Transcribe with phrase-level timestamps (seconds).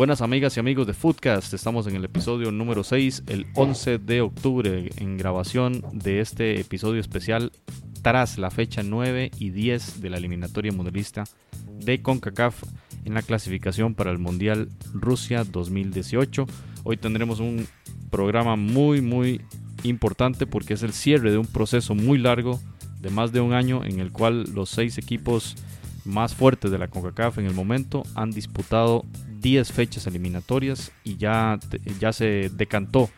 [0.00, 4.22] Buenas amigas y amigos de Footcast, estamos en el episodio número 6, el 11 de
[4.22, 7.52] octubre, en grabación de este episodio especial
[8.00, 11.24] tras la fecha 9 y 10 de la eliminatoria mundialista
[11.84, 12.62] de CONCACAF
[13.04, 16.46] en la clasificación para el Mundial Rusia 2018.
[16.84, 17.68] Hoy tendremos un
[18.10, 19.42] programa muy muy
[19.82, 22.58] importante porque es el cierre de un proceso muy largo
[23.02, 25.56] de más de un año en el cual los seis equipos
[26.06, 29.04] más fuertes de la CONCACAF en el momento han disputado
[29.40, 31.58] 10 fechas eliminatorias y ya,
[31.98, 33.10] ya se decantó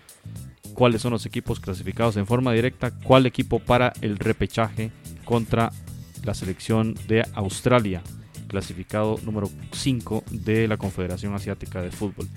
[0.75, 4.91] cuáles son los equipos clasificados en forma directa, cuál equipo para el repechaje
[5.25, 5.71] contra
[6.25, 8.03] la selección de Australia,
[8.49, 12.29] clasificado número 5 de la Confederación Asiática de Fútbol.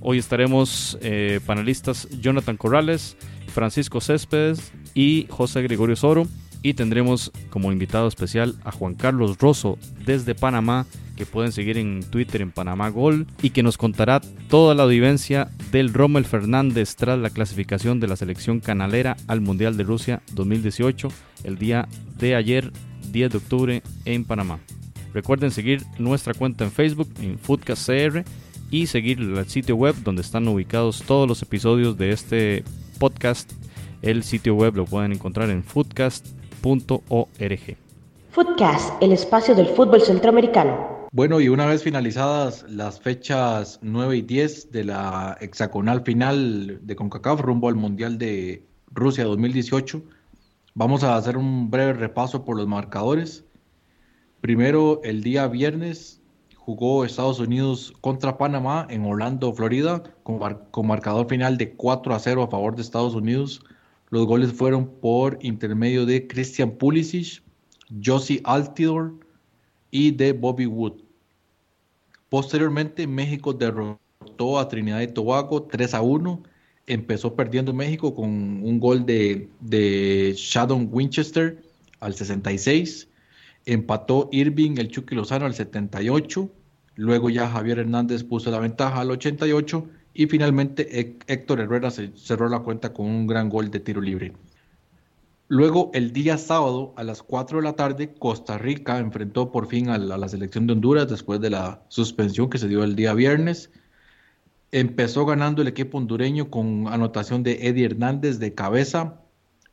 [0.00, 3.16] Hoy estaremos eh, panelistas Jonathan Corrales,
[3.48, 6.26] Francisco Céspedes y José Gregorio Soro.
[6.62, 12.02] Y tendremos como invitado especial a Juan Carlos Rosso desde Panamá, que pueden seguir en
[12.02, 17.18] Twitter en Panamá Gol y que nos contará toda la vivencia del Rommel Fernández tras
[17.18, 21.08] la clasificación de la selección canalera al Mundial de Rusia 2018
[21.44, 22.72] el día de ayer
[23.10, 24.60] 10 de octubre en Panamá.
[25.12, 28.24] Recuerden seguir nuestra cuenta en Facebook en FoodcastCR
[28.70, 32.64] y seguir el sitio web donde están ubicados todos los episodios de este
[32.98, 33.52] podcast.
[34.02, 35.64] El sitio web lo pueden encontrar en
[38.32, 41.08] Footcast, el espacio del fútbol centroamericano.
[41.12, 46.96] Bueno, y una vez finalizadas las fechas 9 y 10 de la hexagonal final de
[46.96, 50.02] CONCACAF rumbo al Mundial de Rusia 2018,
[50.74, 53.44] vamos a hacer un breve repaso por los marcadores.
[54.40, 56.20] Primero, el día viernes
[56.56, 60.38] jugó Estados Unidos contra Panamá en Orlando, Florida, con,
[60.70, 63.62] con marcador final de 4 a 0 a favor de Estados Unidos.
[64.10, 67.42] Los goles fueron por intermedio de Christian Pulisic,
[68.02, 69.14] Josie Altidor,
[69.90, 71.00] y de Bobby Wood.
[72.28, 76.42] Posteriormente, México derrotó a Trinidad y Tobago 3 a 1.
[76.86, 81.62] Empezó perdiendo México con un gol de, de Shadow Winchester
[82.00, 83.08] al 66.
[83.64, 86.50] Empató Irving, el Chucky Lozano al 78.
[86.96, 89.86] Luego ya Javier Hernández puso la ventaja al 88.
[90.18, 94.32] Y finalmente Héctor Herrera cerró la cuenta con un gran gol de tiro libre.
[95.46, 99.90] Luego, el día sábado a las 4 de la tarde, Costa Rica enfrentó por fin
[99.90, 103.70] a la, selección de Honduras después de la suspensión que se dio el día viernes.
[104.72, 109.20] Empezó ganando el equipo hondureño con anotación de Eddie Hernández de cabeza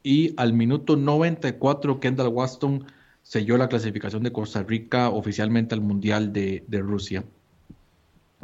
[0.03, 2.85] y al minuto 94 Kendall Waston
[3.23, 7.23] selló la clasificación de Costa Rica oficialmente al Mundial de, Rusia.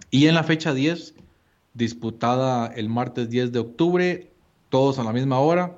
[0.09, 1.13] Y en la fecha 10,
[1.73, 4.31] disputada el martes 10 de octubre,
[4.69, 5.77] todos a la misma hora,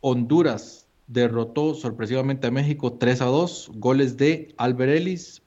[0.00, 5.42] Honduras derrotó sorpresivamente a México 3 a 2, goles de Albert Ellis,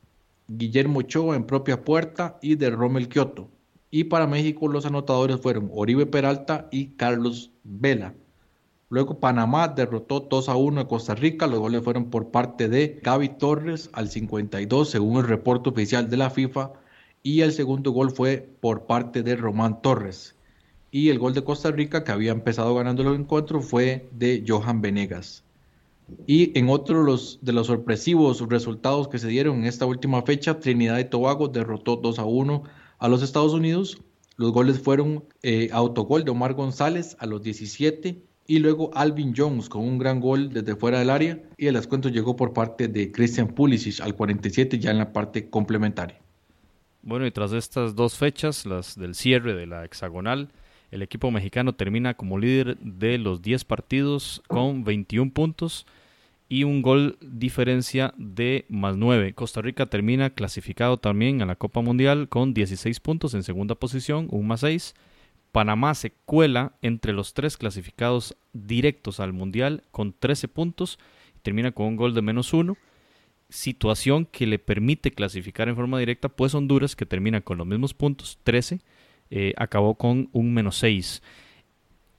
[0.47, 3.49] Guillermo Ochoa en propia puerta y de Rommel Kioto.
[3.91, 8.13] Y para México los anotadores fueron Oribe Peralta y Carlos Vela.
[8.89, 11.45] Luego Panamá derrotó 2 a 1 a Costa Rica.
[11.45, 16.17] Los goles fueron por parte de Gaby Torres al 52 según el reporte oficial de
[16.17, 16.72] la FIFA.
[17.22, 20.35] Y el segundo gol fue por parte de Román Torres
[20.91, 24.81] y el gol de Costa Rica, que había empezado ganando el encuentro, fue de Johan
[24.81, 25.44] Venegas.
[26.25, 30.59] Y en otro los, de los sorpresivos resultados que se dieron en esta última fecha,
[30.59, 32.63] Trinidad y Tobago derrotó 2 a 1
[32.97, 34.02] a los Estados Unidos.
[34.35, 39.69] Los goles fueron eh, autogol de Omar González a los 17 y luego Alvin Jones
[39.69, 43.12] con un gran gol desde fuera del área y el descuento llegó por parte de
[43.12, 46.20] Christian Pulisic al 47 ya en la parte complementaria.
[47.01, 50.49] Bueno, y tras estas dos fechas, las del cierre de la hexagonal,
[50.91, 55.85] el equipo mexicano termina como líder de los 10 partidos con 21 puntos
[56.49, 59.34] y un gol diferencia de más 9.
[59.34, 64.28] Costa Rica termina clasificado también a la Copa Mundial con 16 puntos en segunda posición,
[64.31, 64.95] un más 6.
[65.52, 70.99] Panamá se cuela entre los tres clasificados directos al Mundial con 13 puntos
[71.37, 72.75] y termina con un gol de menos 1.
[73.49, 77.96] Situación que le permite clasificar en forma directa, pues Honduras, que termina con los mismos
[77.96, 78.79] puntos, 13,
[79.31, 81.23] eh, acabó con un menos 6,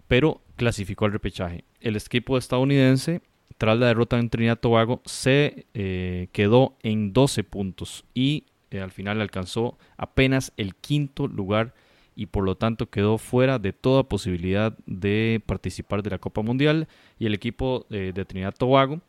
[0.09, 1.65] pero clasificó al repechaje.
[1.81, 3.21] El equipo estadounidense,
[3.59, 8.91] tras la derrota en Trinidad Tobago, se eh, quedó en 12 puntos y eh, al
[8.91, 11.75] final alcanzó apenas el quinto lugar
[12.17, 16.89] y por lo tanto quedó fuera de toda posibilidad de participar de la Copa Mundial
[17.21, 19.01] y el equipo de Trinidad Tobago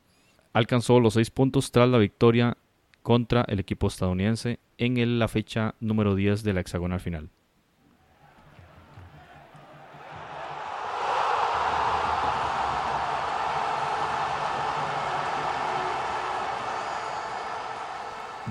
[0.54, 2.58] alcanzó los seis puntos tras la victoria
[3.04, 7.30] contra el equipo estadounidense en la fecha número 10 de la hexagonal final.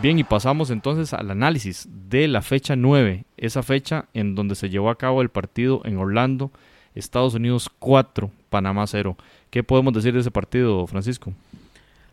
[0.00, 4.70] Bien, y pasamos entonces al análisis de la fecha 9, esa fecha en donde se
[4.70, 6.52] llevó a cabo el partido en Orlando,
[6.94, 9.19] Estados Unidos 4, Panamá 0.
[9.50, 11.35] ¿Qué podemos decir de ese partido, Francisco?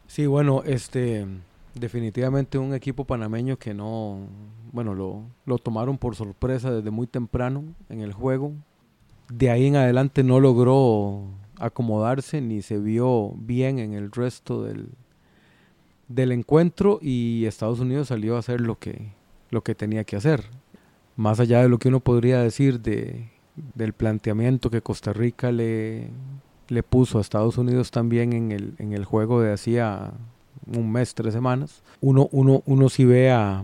[0.08, 1.26] Sí, bueno, este
[1.80, 4.20] definitivamente un equipo panameño que no,
[4.72, 8.54] bueno, lo, lo tomaron por sorpresa desde muy temprano en el juego.
[9.30, 11.26] De ahí en adelante no logró
[11.60, 14.90] acomodarse ni se vio bien en el resto del,
[16.08, 19.12] del encuentro y Estados Unidos salió a hacer lo que,
[19.50, 20.46] lo que tenía que hacer.
[21.16, 23.30] Más allá de lo que uno podría decir de,
[23.76, 26.10] del planteamiento que Costa Rica le,
[26.70, 30.12] le puso a Estados Unidos también en el, en el juego de hacía
[30.66, 33.64] un mes, tres semanas, uno, uno, uno sí ve a,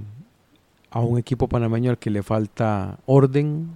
[0.90, 3.72] a un equipo panameño al que le falta orden,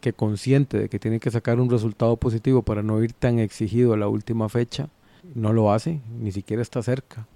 [0.00, 3.92] que consciente de que tiene que sacar un resultado positivo para no ir tan exigido
[3.92, 4.88] a la última fecha,
[5.34, 7.26] no lo hace, ni siquiera está cerca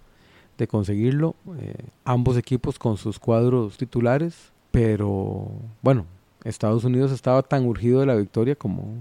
[0.59, 1.35] de conseguirlo.
[1.59, 5.49] Eh, ambos equipos con sus cuadros titulares, pero
[5.83, 6.07] bueno,
[6.45, 8.95] Estados Unidos estaba tan urgido de la victoria como,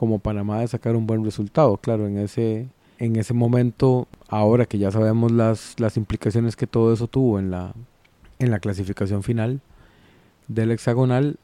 [0.00, 1.76] como Panamá de sacar un buen resultado.
[1.76, 2.68] Claro, en ese,
[2.98, 7.50] en ese momento, ahora que ya sabemos las, las implicaciones que todo eso tuvo en
[7.50, 7.74] la,
[8.38, 9.60] en la clasificación final
[10.48, 11.36] del hexagonal,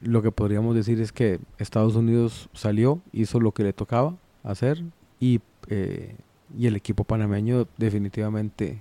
[0.00, 4.82] lo que podríamos decir es que Estados Unidos salió, hizo lo que le tocaba hacer
[5.20, 6.16] y eh,
[6.56, 8.80] y el equipo panameño definitivamente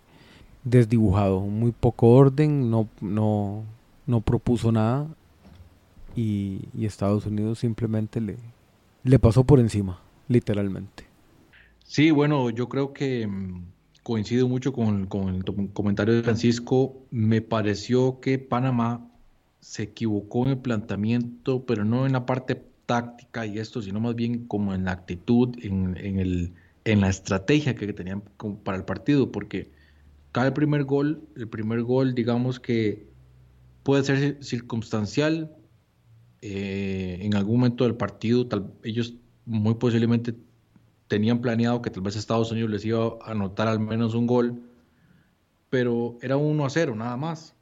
[0.63, 3.63] desdibujado, muy poco orden, no, no,
[4.05, 5.05] no propuso nada
[6.15, 8.37] y, Estados Unidos simplemente le,
[9.03, 11.05] le pasó por encima, literalmente.
[11.83, 13.63] Sí, bueno, yo creo que mm,
[14.03, 16.95] coincido mucho con, el comentario de Francisco.
[17.11, 19.09] Me pareció que Panamá
[19.59, 24.15] se equivocó en el planteamiento, pero no en la parte táctica y esto, sino más
[24.15, 26.53] bien como en la actitud, en el
[26.87, 28.23] en la estrategia que tenían
[28.63, 29.69] para el partido, porque
[30.31, 33.07] cada primer gol, el primer gol, digamos que
[33.83, 35.51] puede ser circunstancial.
[36.41, 38.47] Eh, en algún momento del partido,
[38.83, 40.35] ellos muy posiblemente
[41.07, 44.61] tenían planeado que tal vez Estados Unidos les iba a anotar al menos un gol,
[45.69, 47.55] pero era 1 a 0 nada más.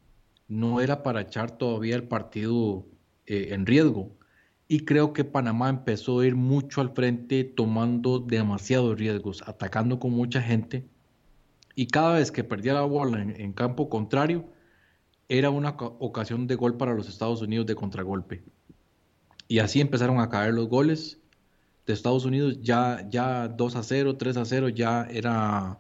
[0.48, 2.86] No era para echar todavía el partido
[3.26, 4.16] eh, en riesgo.
[4.68, 10.12] Y creo que Panamá empezó a ir mucho al frente, tomando demasiados riesgos, atacando con
[10.12, 10.88] mucha gente.
[11.76, 14.46] Y cada vez que perdía la bola en, campo contrario,
[15.28, 18.44] era una ocasión de gol para los Estados Unidos de contragolpe.
[19.48, 21.20] Y así empezaron a caer los goles
[21.86, 22.60] de Estados Unidos.
[22.62, 25.80] Ya, ya 2 a 0, 3 a 0, ya era,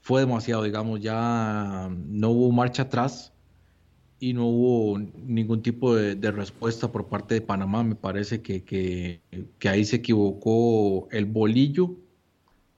[0.00, 3.32] fue demasiado, digamos, ya no hubo marcha atrás
[4.20, 7.82] y no hubo ningún tipo de, respuesta por parte de Panamá.
[7.82, 9.20] Me parece que, que,
[9.68, 11.96] ahí se equivocó el bolillo.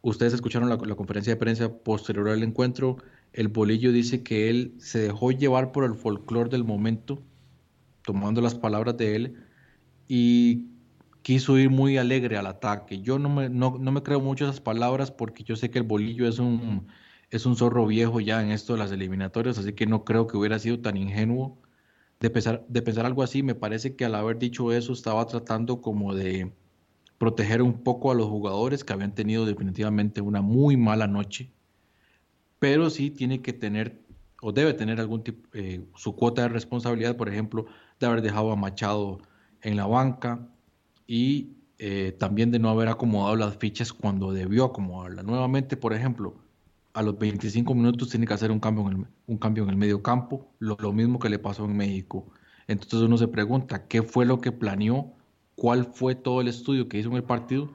[0.02, 2.96] Ustedes escucharon la, conferencia de prensa posterior al encuentro.
[3.32, 7.23] El bolillo dice que él se dejó llevar por el folclore del momento,
[8.02, 9.45] tomando las palabras de él,
[10.08, 10.66] y
[11.22, 13.00] quiso ir muy alegre al ataque.
[13.00, 15.84] Yo no me, no, no me creo mucho esas palabras porque yo sé que el
[15.84, 16.86] bolillo es un
[17.30, 20.36] es un zorro viejo ya en esto de las eliminatorias, así que no creo que
[20.36, 21.58] hubiera sido tan ingenuo
[22.20, 23.42] de pensar, de pensar algo así.
[23.42, 26.52] Me parece que al haber dicho eso estaba tratando como de
[27.18, 31.50] proteger un poco a los jugadores que habían tenido definitivamente una muy mala noche,
[32.58, 34.02] pero sí tiene que tener
[34.42, 37.66] o debe tener algún tipo, eh, su cuota de responsabilidad, por ejemplo,
[37.98, 39.18] de haber dejado a Machado
[39.66, 40.49] en la banca
[41.08, 45.25] y eh, también de no haber acomodado las fichas cuando debió acomodarlas.
[45.25, 46.37] Nuevamente, por ejemplo,
[46.94, 49.76] a los 25 minutos tiene que hacer un cambio en el, un cambio en el
[49.76, 52.28] medio campo, lo, mismo que le pasó en México.
[52.68, 55.12] Entonces uno se pregunta, ¿qué fue lo que planeó?
[55.56, 57.68] ¿Cuál fue todo el estudio que hizo en el partido?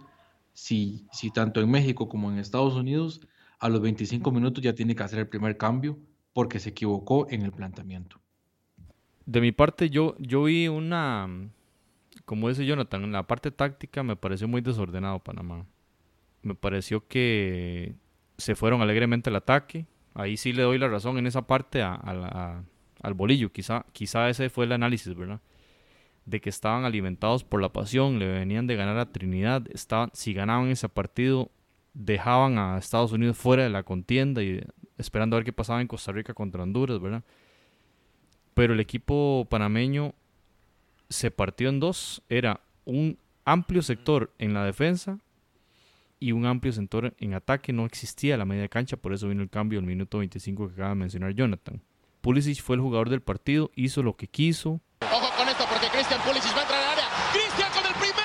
[0.53, 3.19] Si, si tanto en México como en Estados Unidos,
[3.59, 5.99] a los 25 minutos ya tiene que hacer el primer cambio
[6.31, 8.21] porque se equivocó en el planteamiento.
[9.25, 11.27] De mi parte, yo, yo vi una,
[12.31, 15.65] como dice Jonathan, en la parte táctica me pareció muy desordenado Panamá.
[16.43, 17.95] Me pareció que
[18.37, 19.85] se fueron alegremente al ataque.
[20.13, 23.51] Ahí sí le doy la razón en esa parte al bolillo.
[23.51, 25.41] Quizá, quizá ese fue el análisis, ¿verdad?
[26.23, 29.67] De que estaban alimentados por la pasión, le venían de ganar a Trinidad.
[29.69, 31.51] Estaban, si ganaban ese partido,
[31.93, 34.63] dejaban a Estados Unidos fuera de la contienda y
[34.97, 37.25] esperando a ver qué pasaba en Costa Rica contra Honduras, ¿verdad?
[38.53, 40.13] Pero el equipo panameño
[41.11, 42.23] se partió en dos.
[42.29, 45.19] Era un amplio sector en la defensa
[46.19, 47.73] y un amplio sector en ataque.
[47.73, 50.89] No existía la media cancha, por eso vino el cambio el minuto 25 que acaba
[50.89, 51.81] de mencionar Jonathan.
[52.21, 54.79] Pulisic fue el jugador del partido, hizo lo que quiso.
[55.01, 57.05] Ojo con esto porque Christian Pulisic va a entrar al área.
[57.33, 58.21] Christian con el primero.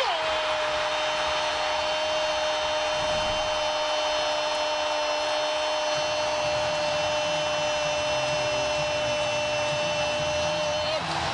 [0.00, 0.20] ¡Gol!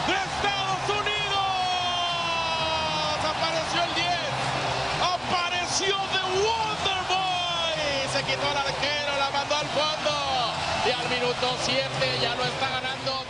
[0.06, 1.46] ¡De Estados Unidos!
[3.24, 4.06] Apareció el 10.
[5.02, 7.78] Apareció The Wonder Boy.
[8.12, 9.65] Se quitó el arquero, la mandó al
[10.86, 11.80] Y al minuto 7
[12.22, 13.26] ya lo está ganando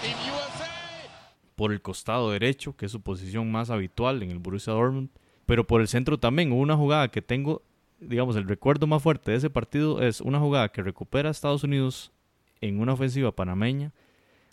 [1.57, 5.09] por el costado derecho, que es su posición más habitual en el Borussia Dortmund,
[5.47, 6.53] pero por el centro también.
[6.53, 7.63] Una jugada que tengo,
[7.99, 11.65] digamos, el recuerdo más fuerte de ese partido es una jugada que recupera a Estados
[11.65, 12.13] Unidos
[12.61, 13.93] en una ofensiva panameña,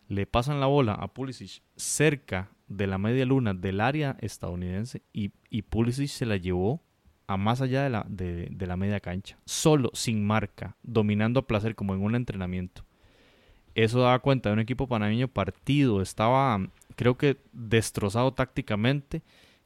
[0.07, 5.62] le pasan la bola a Pulisic cerca de la media luna del área estadounidense y
[5.63, 6.81] Pulisic se la llevó
[7.27, 11.48] a más allá de la, de, de la media cancha, solo, sin marca, dominando a
[11.48, 12.84] placer como en un entrenamiento.
[13.75, 16.60] Eso daba cuenta de un equipo panameño partido, estaba
[16.96, 19.22] creo que destrozado tácticamente.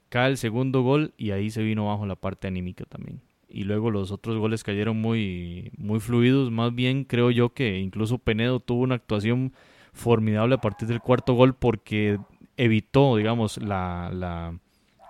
[0.09, 3.21] Cae el segundo gol y ahí se vino bajo la parte anímica también.
[3.49, 6.51] Y luego los otros goles cayeron muy, muy fluidos.
[6.51, 9.53] Más bien creo yo que incluso Penedo tuvo una actuación
[9.93, 12.19] formidable a partir del cuarto gol porque
[12.55, 14.57] evitó, digamos, la, la,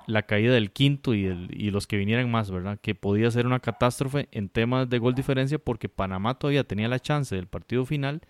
[0.07, 2.79] la caída del quinto y, el, y los que vinieran más, ¿verdad?
[2.81, 6.99] Que podía ser una catástrofe en temas de gol diferencia porque Panamá todavía tenía la
[6.99, 8.21] chance del partido final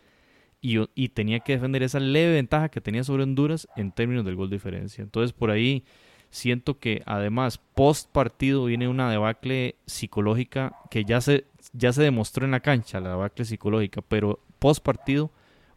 [0.59, 4.35] y, y, tenía que defender esa leve ventaja que tenía sobre Honduras en términos del
[4.35, 5.03] gol diferencia.
[5.03, 5.85] Entonces por ahí
[6.31, 12.43] siento que además post partido viene una debacle psicológica que ya se, ya se demostró
[12.43, 15.31] en la cancha, la debacle psicológica, pero post partido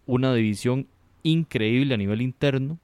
[0.07, 0.87] una división
[1.23, 2.78] increíble a nivel interno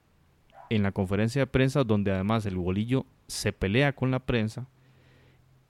[0.71, 4.69] en la conferencia de prensa donde además el bolillo se pelea con la prensa.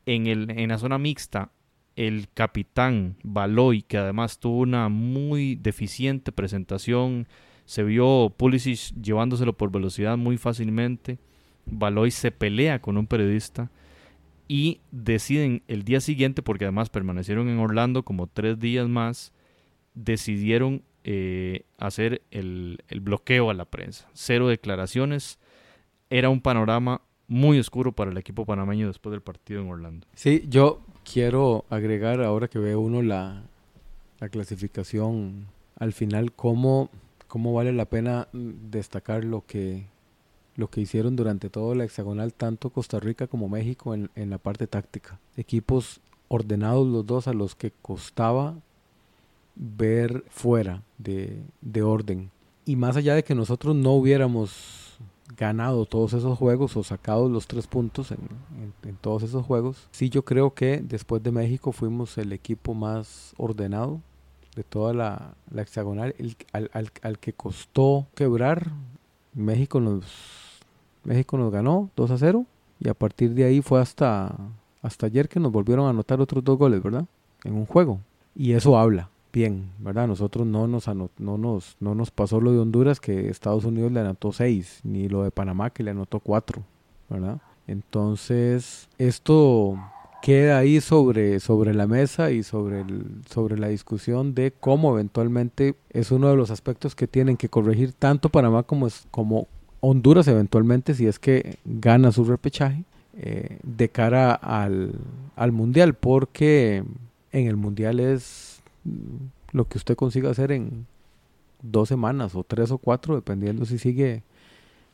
[0.06, 1.50] En, el, en la zona mixta
[1.96, 7.26] el capitán Baloy, que además tuvo una muy deficiente presentación,
[7.64, 11.18] se vio Pulisic llevándoselo por velocidad muy fácilmente.
[11.64, 13.70] Baloy se pelea con un periodista
[14.46, 19.32] y deciden el día siguiente, porque además permanecieron en Orlando como tres días más,
[19.94, 24.08] decidieron eh, hacer el, el bloqueo a la prensa.
[24.12, 25.38] Cero declaraciones.
[26.10, 30.06] Era un panorama muy oscuro para el equipo panameño después del partido en Orlando.
[30.14, 33.44] Sí, yo quiero agregar ahora que ve uno la,
[34.18, 35.46] la clasificación
[35.76, 36.90] al final cómo,
[37.28, 39.86] cómo vale la pena destacar lo que
[40.56, 44.38] lo que hicieron durante todo la hexagonal tanto Costa Rica como México en, en la
[44.38, 48.56] parte táctica equipos ordenados los dos a los que costaba
[49.56, 52.30] ver fuera de, de orden
[52.66, 54.98] y más allá de que nosotros no hubiéramos
[55.38, 58.18] ganado todos esos juegos o sacado los tres puntos en,
[59.00, 59.88] todos esos juegos.
[59.92, 64.00] Sí, yo creo que después de México fuimos el equipo más ordenado
[64.56, 68.72] de toda la, la hexagonal, el, al, al, al, que costó quebrar.
[69.32, 70.04] México nos,
[71.04, 72.46] México nos ganó 2 a 0
[72.80, 74.34] y a partir de ahí fue hasta,
[74.82, 77.04] hasta ayer que nos volvieron a anotar otros dos goles, ¿verdad?
[77.44, 78.00] En un juego.
[78.34, 80.08] Y eso habla bien, ¿verdad?
[80.08, 84.00] Nosotros no nos, no nos, no nos pasó lo de Honduras que Estados Unidos le
[84.00, 86.62] anotó 6, ni lo de Panamá que le anotó 4,
[87.10, 87.42] ¿verdad?
[87.66, 89.78] Entonces, esto
[90.22, 95.74] queda ahí sobre, sobre la mesa y sobre, el, sobre la discusión de cómo eventualmente
[95.90, 99.48] es uno de los aspectos que tienen que corregir tanto Panamá como, como
[99.80, 102.84] Honduras eventualmente si es que gana su repechaje
[103.18, 104.92] eh, de cara al,
[105.36, 106.84] al Mundial, porque
[107.32, 108.55] en el Mundial es
[109.52, 110.86] lo que usted consiga hacer en
[111.62, 114.22] dos semanas o tres o cuatro, dependiendo si sigue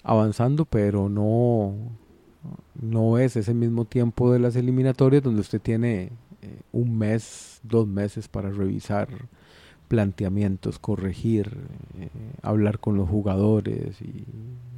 [0.03, 1.75] avanzando, pero no,
[2.81, 6.11] no es ese mismo tiempo de las eliminatorias donde usted tiene
[6.43, 9.09] eh, un mes, dos meses para revisar
[9.89, 11.57] planteamientos, corregir,
[11.99, 12.09] eh,
[12.43, 14.25] hablar con los jugadores y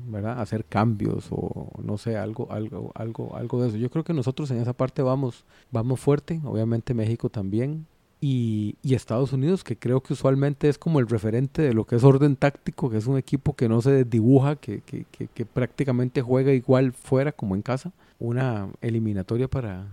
[0.09, 0.40] ¿verdad?
[0.40, 3.76] hacer cambios o no sé, algo, algo, algo, algo de eso.
[3.76, 7.87] Yo creo que nosotros en esa parte vamos, vamos fuerte, obviamente México también,
[8.26, 11.96] y, y, Estados Unidos, que creo que usualmente es como el referente de lo que
[11.96, 15.44] es orden táctico, que es un equipo que no se desdibuja, que, que, que, que
[15.44, 19.88] prácticamente juega igual fuera como en casa, una eliminatoria para,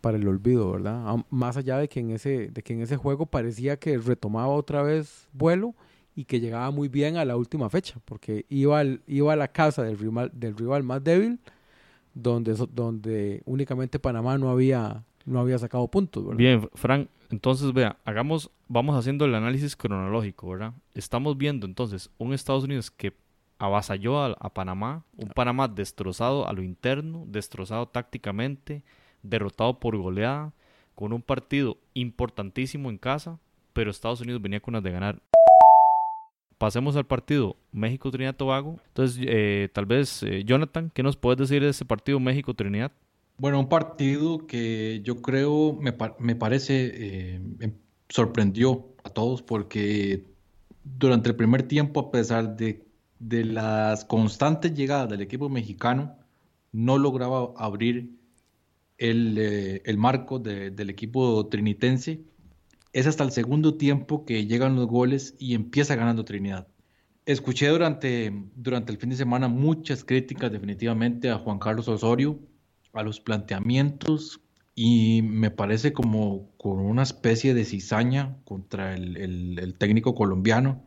[0.00, 1.18] para el olvido, ¿verdad?
[1.30, 4.82] Más allá de que, en ese, de que en ese juego parecía que retomaba otra
[4.82, 5.72] vez vuelo
[6.16, 9.46] y que llegaba muy bien a la última fecha, porque iba, al, iba a la
[9.46, 11.38] casa del rival, del rival más débil,
[12.12, 16.24] donde, donde únicamente Panamá no había, no había sacado puntos.
[16.24, 16.38] ¿verdad?
[16.38, 20.72] Bien, Frank, entonces, vea, hagamos, vamos haciendo el análisis cronológico, ¿verdad?
[20.94, 23.14] Estamos viendo entonces un Estados Unidos que
[23.58, 28.82] avasalló a, a Panamá, un Panamá destrozado a lo interno, destrozado tácticamente,
[29.22, 30.52] derrotado por goleada,
[30.94, 33.38] con un partido importantísimo en casa,
[33.72, 35.22] pero Estados Unidos venía con las de ganar.
[36.58, 38.80] Pasemos al partido México-Trinidad-Tobago.
[38.88, 42.90] Entonces, eh, tal vez, eh, Jonathan, ¿qué nos puedes decir de ese partido México-Trinidad?
[43.38, 47.78] Bueno, un partido que yo creo, me, me parece, eh, em-
[48.08, 50.26] sorprendió a todos porque
[50.82, 52.84] durante el primer tiempo, a pesar de,
[53.20, 56.18] de las constantes llegadas del equipo mexicano,
[56.72, 58.18] no lograba abrir
[58.98, 62.24] el, eh, el marco de- del equipo trinitense.
[62.92, 66.68] Es hasta el segundo tiempo que llegan los goles y empieza ganando Trinidad.
[67.26, 72.40] Escuché durante, durante el fin de semana muchas críticas definitivamente a Juan Carlos Osorio,
[72.98, 74.40] a los planteamientos
[74.74, 80.84] y me parece como con una especie de cizaña contra el, el- técnico colombiano,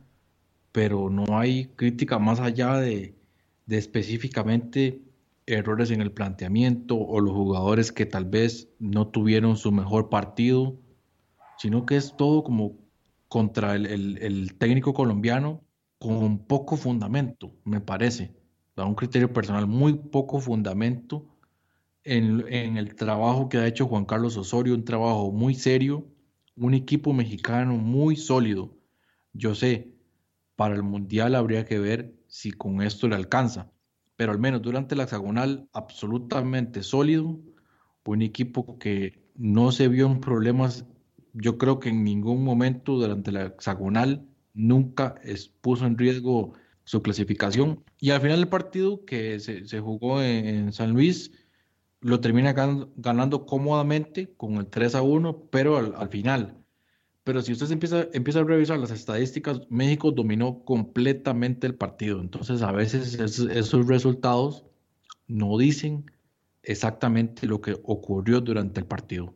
[0.72, 3.16] pero no hay crítica más allá de,
[3.66, 5.02] de específicamente
[5.46, 10.78] errores en el planteamiento o los jugadores que tal vez no tuvieron su mejor partido,
[11.58, 12.78] sino que es todo como
[13.28, 15.62] contra el, el- el técnico colombiano
[16.00, 18.34] con poco fundamento, me parece.
[18.76, 21.28] Da un criterio personal, muy poco fundamento
[22.04, 26.08] en, el trabajo que ha hecho Juan Carlos Osorio, un trabajo muy serio,
[26.56, 28.78] un equipo mexicano muy sólido.
[29.34, 29.94] Yo sé,
[30.56, 33.72] para el Mundial habría que ver si con esto le alcanza,
[34.16, 37.40] pero al menos durante la hexagonal, absolutamente sólido,
[38.06, 40.86] un equipo que no se vio en problemas,
[41.34, 45.16] yo creo que en ningún momento durante la hexagonal nunca
[45.62, 46.54] puso en riesgo
[46.84, 47.84] su clasificación.
[48.00, 51.32] Y al final del partido que se, se jugó en San Luis,
[52.02, 56.58] lo termina gan- ganando cómodamente con el 3 a 1, pero al, al final.
[57.24, 58.08] Pero si usted empieza,
[58.42, 62.20] a revisar las estadísticas, México dominó completamente el partido.
[62.20, 64.66] Entonces, a veces es- esos resultados
[65.28, 66.10] no dicen
[66.64, 69.34] exactamente lo que ocurrió durante el partido.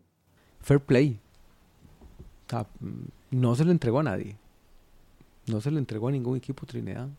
[0.59, 1.19] Fair play.
[3.29, 4.37] No se le entregó a nadie.
[5.47, 7.09] No se le entregó a ningún equipo Trinidad.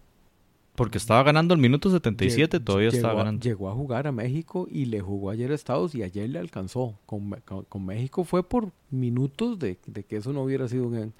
[0.77, 3.43] Porque estaba ganando al minuto 77, Lle- todavía estaba a- ganando.
[3.43, 6.99] Llegó a jugar a México y le jugó ayer a Estados y ayer le alcanzó.
[7.07, 11.12] Con, con- con México fue por minutos de, de que eso no hubiera sido un,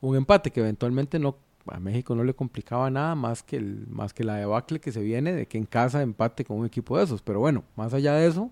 [0.00, 4.12] un empate que eventualmente no a México no le complicaba nada más que el más
[4.12, 7.04] que la debacle que se viene de que en casa empate con un equipo de
[7.04, 7.22] esos.
[7.22, 8.50] Pero bueno, más allá de eso,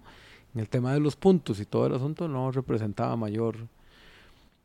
[0.55, 3.57] en el tema de los puntos y todo el asunto no representaba mayor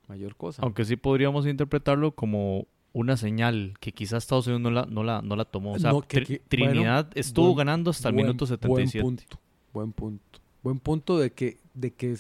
[0.08, 0.62] mayor cosa.
[0.62, 5.22] Aunque sí podríamos interpretarlo como una señal que quizás Estados Unidos no la, no la,
[5.22, 5.74] no la tomó.
[5.74, 9.02] O sea, No, que- que- Trinidad bueno, estuvo buen- ganando hasta el buen- minuto 77.
[9.04, 9.40] Buen punto,
[9.74, 10.40] buen punto.
[10.64, 12.18] Buen punto de que, de que,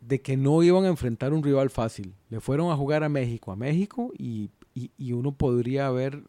[0.00, 2.12] de que no iban a enfrentar un rival fácil.
[2.30, 6.22] Le fueron a jugar a México, a México, y, y, y uno podría haber,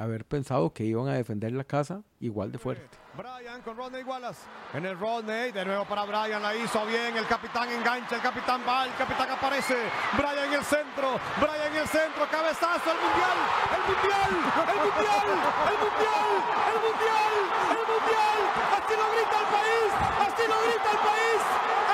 [0.00, 2.98] haber pensado que iban a defender la casa igual de fuerte.
[3.14, 4.40] Brian con Rodney Wallace.
[4.72, 7.16] En el Rodney, de nuevo para Brian, la hizo bien.
[7.16, 9.76] El capitán engancha, el capitán va, el capitán aparece.
[10.16, 13.38] Brian en el centro, Brian en el centro, cabezazo, el mundial,
[13.76, 14.30] el mundial,
[14.70, 15.28] el mundial,
[15.68, 16.30] el mundial,
[16.70, 17.32] el mundial,
[17.70, 18.38] el mundial.
[18.72, 19.90] Así lo grita el país,
[20.24, 21.40] así lo grita el país,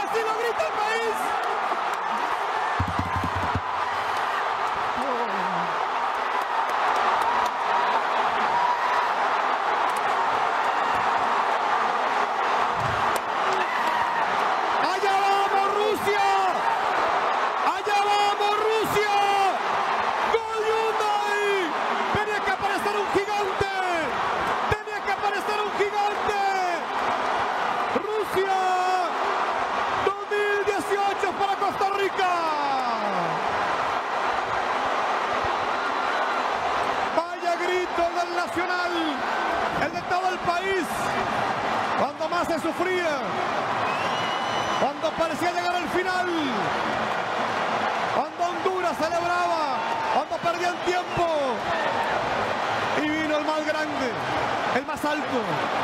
[0.05, 1.17] así lo grita el país.
[14.97, 16.27] ¡Allá vamos Rusia!
[17.77, 19.17] ¡Allá vamos Rusia!
[20.33, 21.47] ¡Gol Hyundai!
[22.15, 23.73] Tenía que aparecer un gigante.
[24.71, 26.41] Tenía que aparecer un gigante.
[28.07, 28.57] Rusia
[30.05, 32.33] 2018 para Costa Rica.
[37.17, 38.93] Vaya grito el del Nacional,
[39.85, 40.87] el de todo el país.
[41.99, 43.19] Cuando más sufría,
[44.81, 46.27] cuando parecía llegar al final,
[48.15, 49.79] cuando Honduras celebraba,
[50.15, 51.27] cuando perdían tiempo,
[53.03, 54.09] y vino el más grande,
[54.75, 55.39] el más alto,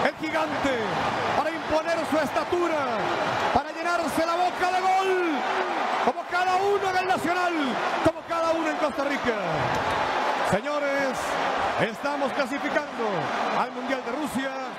[0.06, 0.78] el gigante,
[1.36, 2.98] para imponer su estatura,
[3.52, 5.38] para llenarse la boca de gol,
[6.04, 7.52] como cada uno en el Nacional,
[8.04, 9.36] como cada uno en Costa Rica.
[10.50, 11.18] Señores,
[11.80, 13.08] estamos clasificando
[13.58, 14.71] al Mundial de Rusia 2018.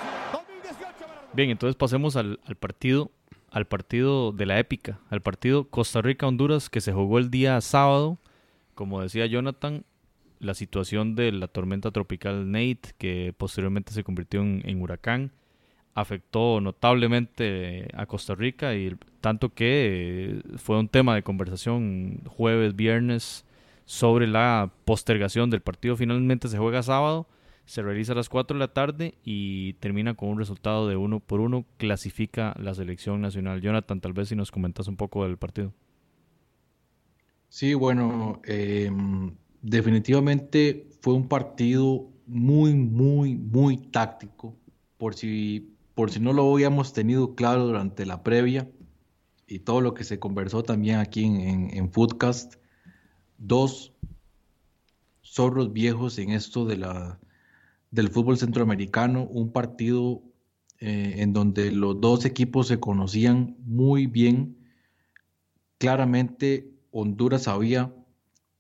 [1.36, 3.12] Bien, entonces pasemos al, partido
[3.50, 8.20] al partido de la épica, al partido Costa Rica-Honduras que se jugó el día sábado.
[8.76, 9.84] Como decía Jonathan,
[10.40, 15.32] la situación de la tormenta tropical Nate, que posteriormente se convirtió en, en huracán,
[15.96, 22.76] afectó notablemente a Costa Rica y tanto que eh, fue un tema de conversación jueves,
[22.76, 23.46] viernes
[23.86, 25.96] sobre la postergación del partido.
[25.96, 27.28] Finalmente se juega sábado,
[27.66, 31.20] Se realiza a las 4 de la tarde y termina con un resultado de uno
[31.20, 31.66] por uno.
[31.78, 33.62] Clasifica la selección nacional.
[33.62, 35.74] Jonathan, tal vez si nos comentas un poco del partido.
[37.48, 44.56] Sí, bueno, em, definitivamente fue un partido muy, muy, muy táctico.
[44.98, 48.70] Por si, por si no lo habíamos tenido claro durante la previa
[49.48, 52.56] y todo lo que se conversó también aquí en, en Foodcast,
[53.38, 53.94] dos
[55.24, 57.20] zorros viejos en esto de la,
[57.94, 60.24] del fútbol centroamericano, un partido
[60.80, 64.58] eh, en donde los dos equipos se conocían muy bien.
[65.78, 67.94] Claramente Honduras sabía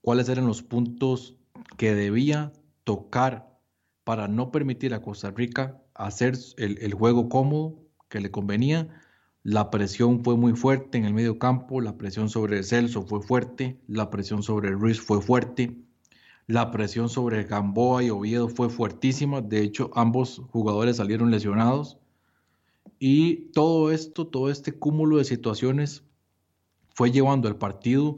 [0.01, 1.35] cuáles eran los puntos
[1.77, 3.57] que debía tocar
[4.03, 8.87] para no permitir a Costa Rica hacer el, juego cómodo que le convenía.
[9.41, 13.81] La presión fue muy fuerte en el medio campo, la presión sobre Celso fue fuerte,
[13.87, 15.83] la presión sobre Ruiz fue fuerte.
[16.47, 19.41] La presión sobre Gamboa y Oviedo fue fuertísima.
[19.41, 21.97] De hecho, ambos jugadores salieron lesionados.
[22.99, 26.03] Y todo esto, todo este cúmulo de situaciones
[26.93, 28.15] fue llevando al partido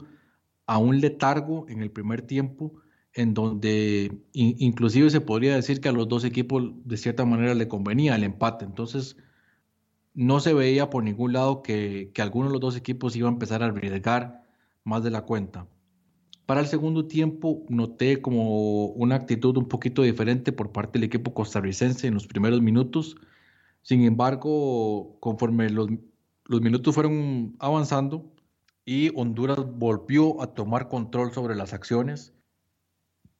[0.66, 2.74] a un letargo en el primer tiempo,
[3.14, 7.68] en donde inclusive se podría decir que a los dos equipos de cierta manera le
[7.68, 8.64] convenía el empate.
[8.64, 9.16] Entonces,
[10.14, 13.32] no se veía por ningún lado que, que alguno de los dos equipos iba a
[13.32, 14.42] empezar a arriesgar
[14.84, 15.66] más de la cuenta.
[16.46, 21.34] Para el segundo tiempo noté como una actitud un poquito diferente por parte del equipo
[21.34, 23.16] costarricense en los primeros minutos.
[23.82, 25.88] Sin embargo, conforme los,
[26.48, 28.32] minutos fueron avanzando
[28.84, 32.32] y Honduras volvió a tomar control sobre las acciones,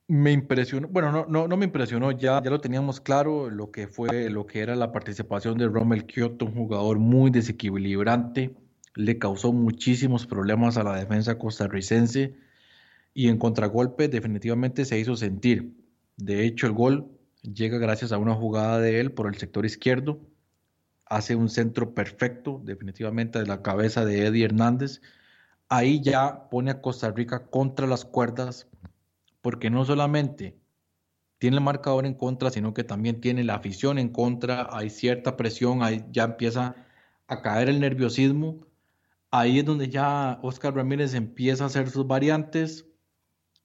[0.09, 3.87] me impresionó, bueno, no, no, no me impresionó, ya, ya lo teníamos claro lo que
[3.87, 8.53] fue, lo que era la participación de Rommel Kyoto, un jugador muy desequilibrante,
[8.95, 12.35] le causó muchísimos problemas a la defensa costarricense
[13.17, 15.75] y en contragolpe definitivamente se hizo sentir.
[16.17, 17.09] De hecho, el gol
[17.41, 20.21] llega gracias a una jugada de él por el sector izquierdo.
[21.03, 25.01] Hace un centro perfecto, definitivamente de la cabeza de Eddie Hernández.
[25.67, 28.67] Ahí ya pone a Costa Rica contra las cuerdas,
[29.41, 30.55] porque no solamente
[31.39, 34.67] tiene el marcador en contra, sino que también tiene la afición en contra.
[34.71, 36.75] Hay cierta presión, ahí ya empieza
[37.25, 38.59] a caer el nerviosismo.
[39.31, 42.87] Ahí es donde ya Oscar Ramírez empieza a hacer sus variantes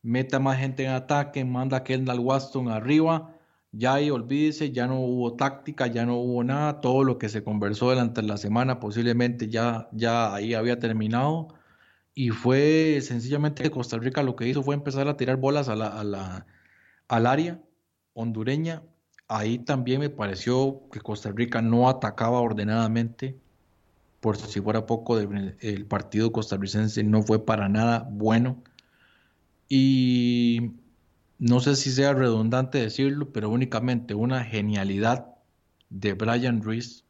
[0.02, 3.34] meta más gente en ataque, manda a Kendall Waston arriba,
[3.72, 7.42] ya ahí olvídese, ya no hubo táctica, ya no hubo nada, todo lo que se
[7.42, 11.48] conversó durante la semana posiblemente ya, ya ahí había terminado
[12.14, 16.46] y fue sencillamente Costa Rica lo que hizo fue empezar a tirar bolas a la,
[17.08, 17.60] al área
[18.12, 18.82] hondureña.
[19.28, 23.38] Ahí también me pareció que Costa Rica no atacaba ordenadamente.
[24.20, 28.62] Por si fuera poco, el partido costarricense no fue para nada bueno.
[29.74, 30.72] Y
[31.38, 35.28] no sé si sea redundante decirlo, pero únicamente una genialidad
[35.88, 37.06] de Brian Ruiz.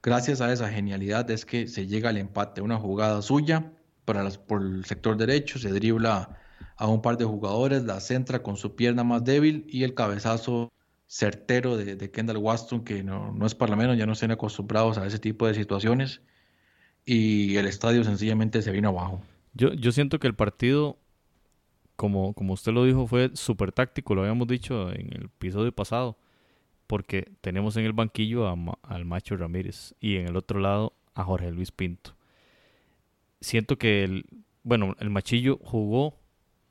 [0.00, 3.72] Gracias a esa genialidad es que se llega al empate, una jugada suya
[4.04, 6.38] para por el sector derecho, se dribla
[6.76, 10.72] a un par de jugadores, la centra con su pierna más débil y el cabezazo
[11.08, 15.06] certero de, Kendall Waston, que no, no, es para menos, ya no están acostumbrados a
[15.06, 16.20] ese tipo de situaciones
[17.04, 19.20] y el estadio sencillamente se vino abajo.
[19.54, 21.00] Yo, yo siento que el partido
[21.96, 26.18] como, como usted lo dijo, fue súper táctico, lo habíamos dicho en el episodio pasado,
[26.86, 28.48] porque tenemos en el banquillo
[28.82, 32.14] al Macho Ramírez y en el otro lado a Jorge Luis Pinto.
[33.40, 34.26] Siento que el,
[34.62, 36.18] bueno, el Machillo jugó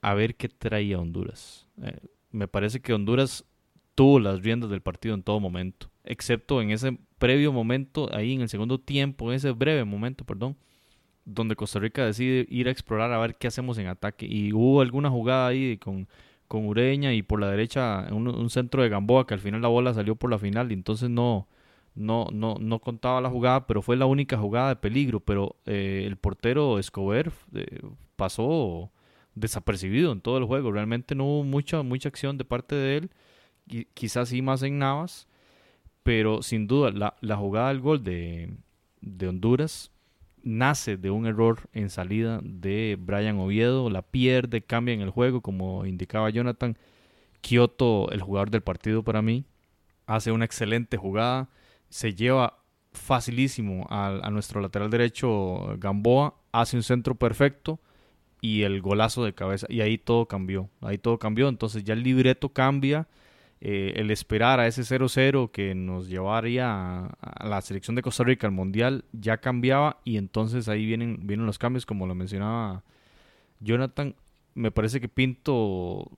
[0.01, 1.67] a ver qué traía Honduras.
[1.81, 1.99] Eh,
[2.31, 3.45] me parece que Honduras
[3.95, 8.41] tuvo las riendas del partido en todo momento, excepto en ese previo momento, ahí en
[8.41, 10.57] el segundo tiempo, en ese breve momento, perdón,
[11.25, 14.25] donde Costa Rica decide ir a explorar a ver qué hacemos en ataque.
[14.25, 16.07] Y hubo alguna jugada ahí con,
[16.47, 19.93] con Ureña y por la derecha un, centro de Gamboa que al final la bola
[19.93, 21.47] salió por la final y entonces no,
[21.95, 25.19] no, no, no contaba la jugada, pero fue la única jugada de peligro.
[25.19, 27.81] Pero eh, el portero Escobar eh,
[28.15, 28.91] pasó
[29.35, 30.71] desapercibido en todo el juego.
[30.71, 33.11] Realmente no hubo mucha, mucha acción de parte de él.
[33.93, 35.27] quizás sí más en Navas,
[36.03, 38.57] pero sin duda la, la jugada del gol de,
[39.01, 39.92] de Honduras
[40.43, 45.41] nace de un error en salida de Brian Oviedo, la pierde, cambia en el juego,
[45.41, 46.77] como indicaba Jonathan.
[47.41, 49.45] Kioto, el jugador del partido para mí,
[50.05, 51.49] hace una excelente jugada,
[51.89, 52.59] se lleva
[52.91, 57.79] facilísimo a, nuestro lateral derecho Gamboa, hace un centro perfecto
[58.39, 62.03] y el golazo de cabeza, y ahí todo cambió, ahí todo cambió, entonces ya el
[62.03, 63.07] libreto cambia
[63.65, 68.45] eh, el esperar a ese 0-0 que nos llevaría a, la selección de Costa Rica
[68.45, 72.83] al Mundial ya cambiaba y entonces ahí vienen, vienen los cambios como lo mencionaba
[73.61, 74.15] Jonathan.
[74.53, 76.11] Me parece que Pinto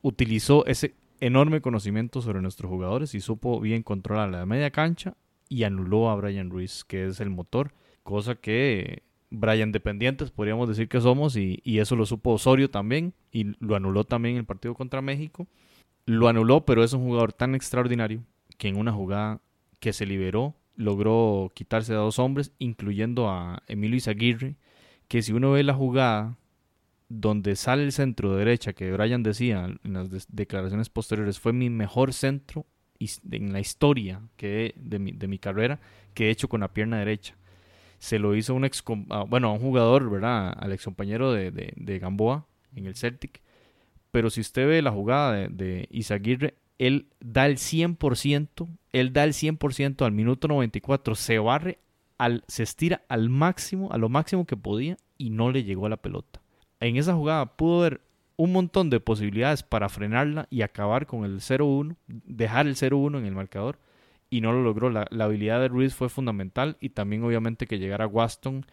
[0.00, 5.18] utilizó ese, enorme conocimiento sobre nuestros jugadores y supo bien controlar la media cancha
[5.50, 10.88] y anuló a Brian Ruiz, que es el motor, cosa que Brian dependientes podríamos decir
[10.88, 15.02] que somos y, eso lo supo Osorio también y lo anuló también el partido contra
[15.02, 15.46] México.
[16.06, 18.22] Lo anuló, pero es un jugador tan extraordinario
[18.58, 19.40] que en una jugada
[19.80, 24.56] que se liberó logró quitarse a dos hombres, incluyendo a Emilio Izaguirre,
[25.08, 26.36] que si uno ve la jugada
[27.08, 32.12] donde sale el centro derecha, que Brian decía en las declaraciones posteriores, fue mi mejor
[32.12, 32.66] centro
[33.30, 35.80] en la historia que de, mi, de carrera
[36.14, 37.36] que he hecho con la pierna derecha.
[37.98, 40.54] Se lo hizo un ex, ah, bueno, a un jugador, ¿verdad?
[40.58, 43.42] Al ex compañero de, de, Gamboa en el Celtic.
[44.16, 49.34] Pero si usted ve la jugada de, de él da el 100%, él da el
[49.34, 51.80] 100% al minuto 94, se barre,
[52.16, 55.90] al, se estira al máximo, a lo máximo que podía y no le llegó a
[55.90, 56.40] la pelota.
[56.80, 58.00] En esa jugada pudo haber
[58.36, 63.26] un montón de posibilidades para frenarla y acabar con el 0-1, dejar el 0-1 en
[63.26, 63.78] el marcador
[64.30, 64.88] y no lo logró.
[64.88, 68.64] La, habilidad de Ruiz fue fundamental y también obviamente que llegara Waston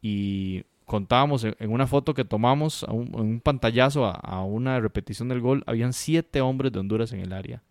[0.00, 5.62] y contábamos en, una foto que tomamos, en un, pantallazo a, una repetición del gol,
[5.68, 7.62] habían siete hombres de Honduras en el área.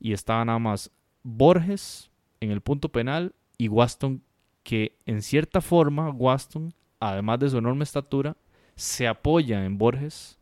[0.00, 0.90] Y estaba nada más
[1.22, 4.20] Borges en el punto penal y Waston,
[4.64, 8.36] que en cierta forma Waston, además de su enorme estatura,
[8.74, 10.36] se apoya en Borges.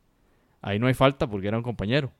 [0.62, 2.10] Ahí no hay falta porque era un compañero.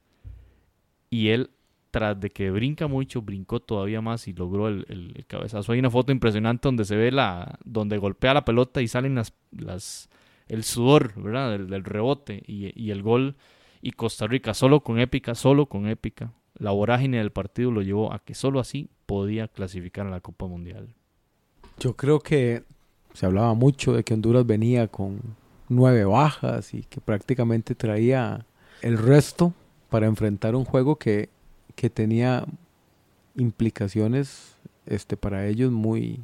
[1.08, 1.48] Y él
[1.94, 5.70] tras de que brinca mucho, brincó todavía más y logró el, cabezazo.
[5.70, 9.32] Hay una foto impresionante donde se ve la, donde golpea la pelota y salen las,
[9.52, 10.10] las
[10.48, 11.56] el sudor, ¿verdad?
[11.56, 13.36] Del, rebote y, el gol.
[13.80, 16.32] Y Costa Rica, solo con épica, solo con épica.
[16.58, 20.48] La vorágine del partido lo llevó a que solo así podía clasificar a la Copa
[20.48, 20.88] Mundial.
[21.78, 22.64] Yo creo que
[23.12, 25.20] se hablaba mucho de que Honduras venía con
[25.68, 28.46] nueve bajas y que prácticamente traía
[28.82, 29.52] el resto
[29.90, 31.32] para enfrentar un juego que
[31.74, 32.44] que tenía
[33.36, 34.56] implicaciones
[34.86, 36.20] este, para ellos muy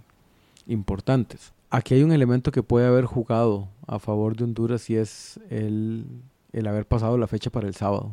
[0.66, 1.52] importantes.
[1.70, 6.04] Aquí hay un elemento que puede haber jugado a favor de Honduras y es el,
[6.52, 8.12] el haber pasado la fecha para el sábado.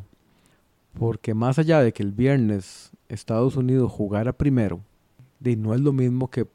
[1.00, 4.82] Porque más allá de que el viernes Estados Unidos jugara primero,
[5.40, 6.48] de no es lo mismo que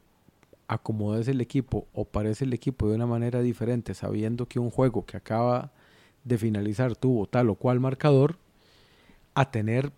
[0.67, 5.05] acomodes el equipo o parece el equipo de una manera diferente, sabiendo que un juego
[5.05, 5.71] que acaba
[6.23, 8.37] de finalizar tuvo tal o cual marcador,
[9.35, 9.91] a tener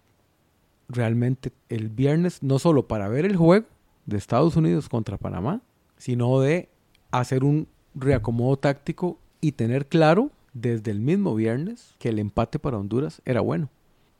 [0.88, 3.66] realmente el viernes, no solo para ver el juego
[4.06, 5.62] de Estados Unidos contra Panamá,
[5.98, 6.70] sino de
[7.12, 12.78] hacer un reacomodo táctico y tener claro desde el mismo viernes que el empate para
[12.78, 13.70] Honduras era bueno.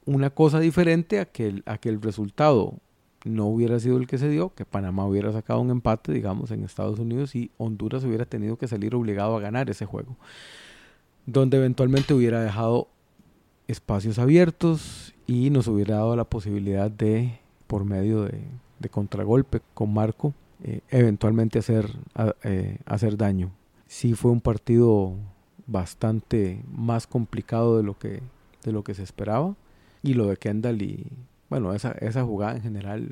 [0.04, 2.74] Una cosa diferente a que el, a que el resultado
[3.24, 6.62] no hubiera sido el que se dio, que Panamá hubiera sacado un empate, digamos, en
[6.62, 10.16] Estados Unidos y Honduras hubiera tenido que salir obligado a ganar ese juego,
[11.26, 12.88] donde eventualmente hubiera dejado
[13.66, 18.40] espacios abiertos y nos hubiera dado la posibilidad de, por medio de,
[18.90, 21.90] contragolpe con Marco, eh, eventualmente hacer,
[22.44, 23.50] eh, hacer daño.
[23.88, 25.14] Sí fue un partido
[25.66, 28.22] bastante más complicado de lo que,
[28.62, 29.56] de lo que se esperaba.
[30.02, 31.04] Y lo de Kendall y,
[31.50, 33.10] bueno, esa, esa jugada en general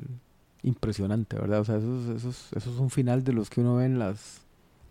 [0.63, 1.59] impresionante, ¿verdad?
[1.59, 4.44] O sea, eso, eso, eso es un final de los que uno ve en las,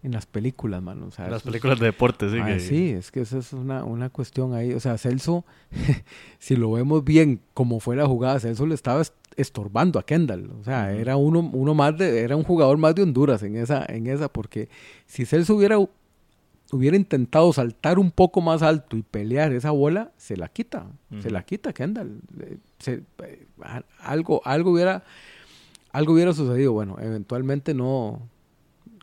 [0.04, 1.06] en las películas, mano.
[1.06, 2.38] O las películas de deporte, sí.
[2.38, 4.74] Ah, sí, es que esa es una, una cuestión ahí.
[4.74, 5.46] O sea, Celso,
[6.38, 9.02] si lo vemos bien como fue la jugada, Celso le estaba
[9.36, 10.50] estorbando a Kendall.
[10.60, 13.86] O sea, era uno, uno más de, era un jugador más de Honduras en esa,
[13.88, 14.68] en esa, porque
[15.06, 15.78] si Celso hubiera,
[16.70, 20.86] hubiera intentado saltar un poco más alto y pelear esa bola, se la quita.
[21.22, 22.20] Se la quita Kendall.
[22.40, 23.46] Eh, eh,
[24.00, 25.02] algo, algo hubiera,
[25.92, 26.74] algo hubiera sucedido.
[26.74, 28.33] Bueno, eventualmente no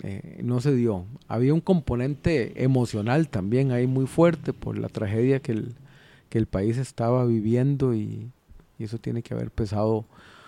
[0.04, 1.06] eh, no se dio.
[1.28, 5.76] Había un componente emocional también ahí muy fuerte por la tragedia que el,
[6.30, 8.30] que el país estaba viviendo y,
[8.80, 10.06] eso tiene que haber pesado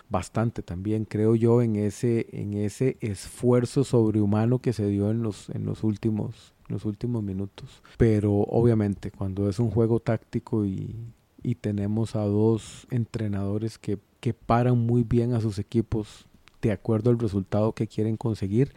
[0.09, 5.51] bastante también, creo yo, en ese, en ese esfuerzo sobrehumano que se dio en los,
[5.51, 7.83] en los últimos los últimos minutos.
[7.97, 10.95] Pero obviamente cuando es un juego táctico y,
[11.43, 16.25] y tenemos a dos entrenadores que, que paran muy bien a sus equipos
[16.61, 18.73] de acuerdo al resultado que quieren conseguir,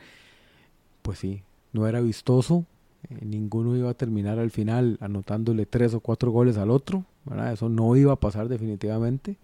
[1.07, 2.67] pues sí, no era vistoso.
[3.09, 7.05] Eh, ninguno iba a terminar al final anotándole tres o cuatro goles al otro.
[7.53, 9.37] Eso no iba a pasar definitivamente.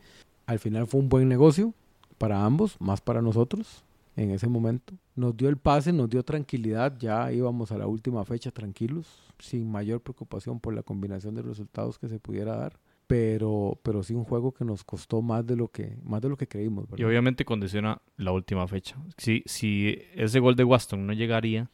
[0.47, 1.73] Al final fue un buen negocio
[2.19, 3.85] para ambos, más para nosotros
[4.17, 4.95] en ese momento.
[5.15, 9.07] Nos dio el pase, nos dio tranquilidad, ya íbamos a la última fecha tranquilos,
[9.39, 12.73] sin mayor preocupación por la combinación de resultados que se pudiera dar.
[13.13, 16.39] Pero, pero sí un juego que nos costó más de lo que, más de lo
[16.39, 16.87] que creímos.
[16.97, 18.97] Y obviamente condiciona la última fecha.
[19.19, 21.69] Si, si ese gol de Waston no llegaría,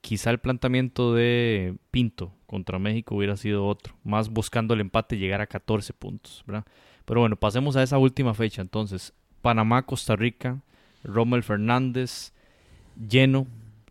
[0.00, 5.42] quizá el planteamiento de Pinto contra México hubiera sido otro, más buscando el empate llegar
[5.42, 6.64] a 14 puntos, ¿verdad?
[7.04, 8.62] Pero bueno, pasemos a esa última fecha.
[8.62, 10.62] Entonces, Panamá, Costa Rica,
[11.04, 12.32] Rommel Fernández,
[12.96, 13.46] lleno.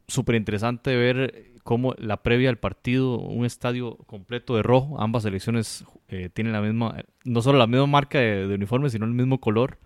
[0.08, 5.00] Súper interesante ver cómo la previa al partido, un estadio completo de rojo.
[5.00, 9.14] Ambas selecciones eh, tienen la misma, no solo la misma marca de, uniforme, sino el
[9.14, 9.80] mismo color.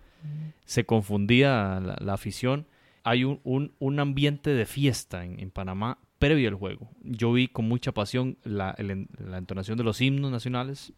[0.64, 2.66] Se confundía la, afición.
[3.04, 3.40] Hay un,
[3.78, 6.90] un, ambiente de fiesta en, en Panamá previo al juego.
[7.02, 10.92] Yo vi con mucha pasión la, la, entonación de los himnos nacionales.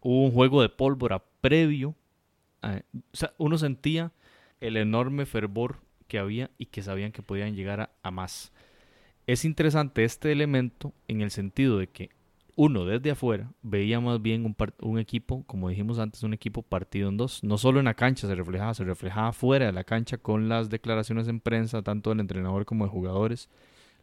[0.00, 1.94] Hubo un juego de pólvora previo.
[2.62, 4.12] o sea, uno sentía
[4.60, 8.52] el enorme fervor que había y que sabían que podían llegar a, más.
[9.26, 12.10] Es interesante este elemento en el sentido de que
[12.56, 17.16] uno desde afuera veía más bien un, equipo, como dijimos antes, un equipo partido en
[17.16, 17.42] dos.
[17.42, 20.70] No solo en la cancha se reflejaba, se reflejaba fuera de la cancha con las
[20.70, 23.48] declaraciones en prensa, tanto del entrenador como de jugadores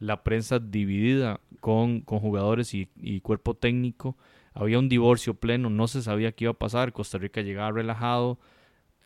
[0.02, 4.18] la prensa dividida con, con jugadores y, cuerpo técnico.
[4.54, 6.92] Había un divorcio pleno, no se sabía qué iba a pasar.
[6.92, 8.40] Costa Rica llegaba relajado.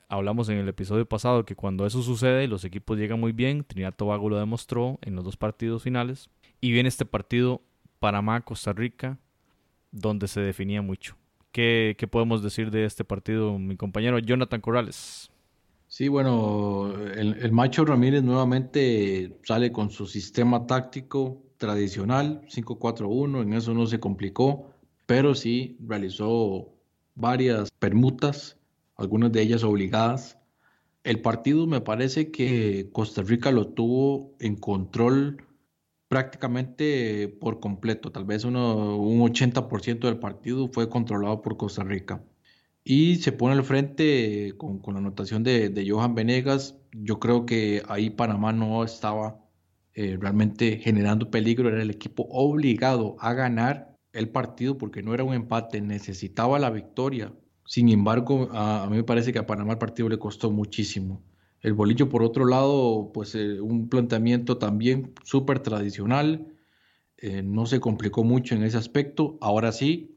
[0.07, 3.65] Hablamos en el episodio pasado que cuando eso sucede, los equipos llegan muy bien.
[3.65, 6.29] Trinidad Tobago lo demostró en los dos partidos finales.
[6.61, 7.61] Y viene este partido
[7.99, 9.19] Panamá-Costa Rica,
[9.95, 11.15] donde se definía mucho.
[11.51, 15.31] ¿Qué, ¿Qué podemos decir de este partido, mi compañero Jonathan Corrales?
[15.87, 23.73] Sí, bueno, el, Macho Ramírez nuevamente sale con su sistema táctico tradicional, 5-4-1, en eso
[23.73, 24.71] no se complicó,
[25.05, 26.73] pero sí realizó
[27.13, 28.57] varias permutas,
[28.97, 30.37] algunas de ellas obligadas.
[31.05, 35.45] El partido me parece que Costa Rica lo tuvo en control
[36.07, 42.23] prácticamente por completo, tal vez uno, un 80% del partido fue controlado por Costa Rica
[42.87, 46.77] y se pone al frente con, la anotación de, Johan Venegas.
[46.93, 49.43] Yo creo que ahí Panamá no estaba
[49.95, 55.23] eh, realmente generando peligro, era el equipo obligado a ganar el partido porque no era
[55.23, 57.33] un empate, necesitaba la victoria.
[57.65, 61.23] Sin embargo, a, mí me parece que a Panamá el partido le costó muchísimo.
[61.65, 66.45] El bolillo, por otro lado, pues eh, un planteamiento también súper tradicional,
[67.17, 69.39] eh, no se complicó mucho en ese aspecto.
[69.41, 70.15] Ahora sí,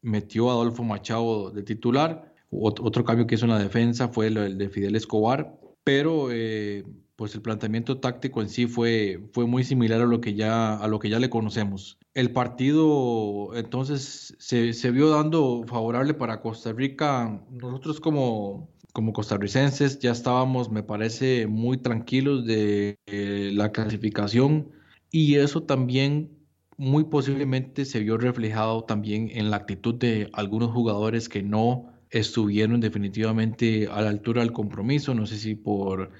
[0.00, 2.32] metió a Adolfo Machado de titular.
[2.50, 6.82] Otro cambio que hizo en la defensa fue el de Fidel Escobar, pero eh,
[7.14, 10.88] pues el planteamiento táctico en sí fue, fue muy similar a lo, que ya, a
[10.88, 11.98] lo que ya le conocemos.
[12.14, 17.44] El partido entonces se, se vio dando favorable para Costa Rica.
[17.50, 24.70] Nosotros como, como costarricenses ya estábamos, me parece, muy tranquilos de eh, la clasificación
[25.10, 26.30] y eso también
[26.76, 32.80] muy posiblemente se vio reflejado también en la actitud de algunos jugadores que no estuvieron
[32.80, 36.12] definitivamente a la altura del compromiso, no sé si por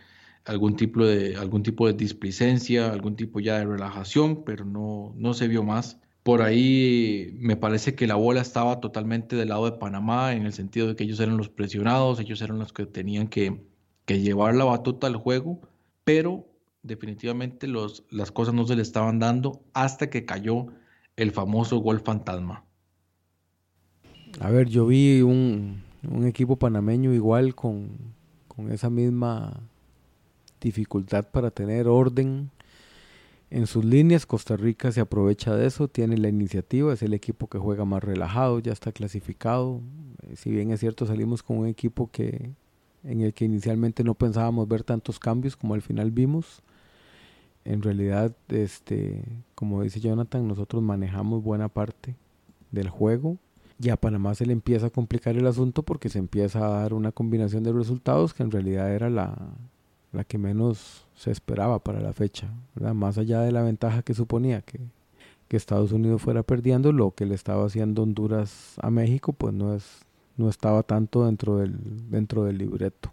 [0.44, 5.34] algún tipo de, algún tipo de displicencia, algún tipo ya de relajación, pero no, no
[5.34, 6.00] se vio más.
[6.22, 10.52] Por ahí me parece que la bola estaba totalmente del lado de Panamá, en el
[10.52, 13.64] sentido de que ellos eran los presionados, ellos eran los que tenían que,
[14.04, 15.60] que llevar la batuta al juego,
[16.04, 16.46] pero
[16.82, 20.66] definitivamente las cosas no se le estaban dando hasta que cayó
[21.16, 22.64] el famoso gol fantasma.
[24.40, 25.82] A ver, yo vi un,
[26.24, 27.90] equipo panameño igual con,
[28.48, 29.60] con, esa misma
[30.60, 32.50] dificultad para tener orden
[33.52, 34.26] en sus líneas.
[34.26, 38.02] Costa Rica se aprovecha de eso, tiene la iniciativa, es el equipo que juega más
[38.02, 39.80] relajado, ya está clasificado.
[40.22, 42.50] Eh, si bien es cierto, salimos con un equipo que
[43.04, 46.62] en el que inicialmente no pensábamos ver tantos cambios como al final vimos
[47.64, 49.22] en realidad, este,
[49.54, 52.16] como dice Jonathan, nosotros manejamos buena parte
[52.70, 53.38] del juego.
[53.78, 56.94] Y a Panamá se le empieza a complicar el asunto porque se empieza a dar
[56.94, 59.36] una combinación de resultados que en realidad era la,
[60.12, 62.48] la que menos se esperaba para la fecha.
[62.74, 64.80] Más allá de la ventaja que suponía que,
[65.50, 70.00] Estados Unidos fuera perdiendo, lo que le estaba haciendo Honduras a México, pues no, es,
[70.38, 71.76] no estaba tanto dentro del,
[72.10, 73.12] dentro del libreto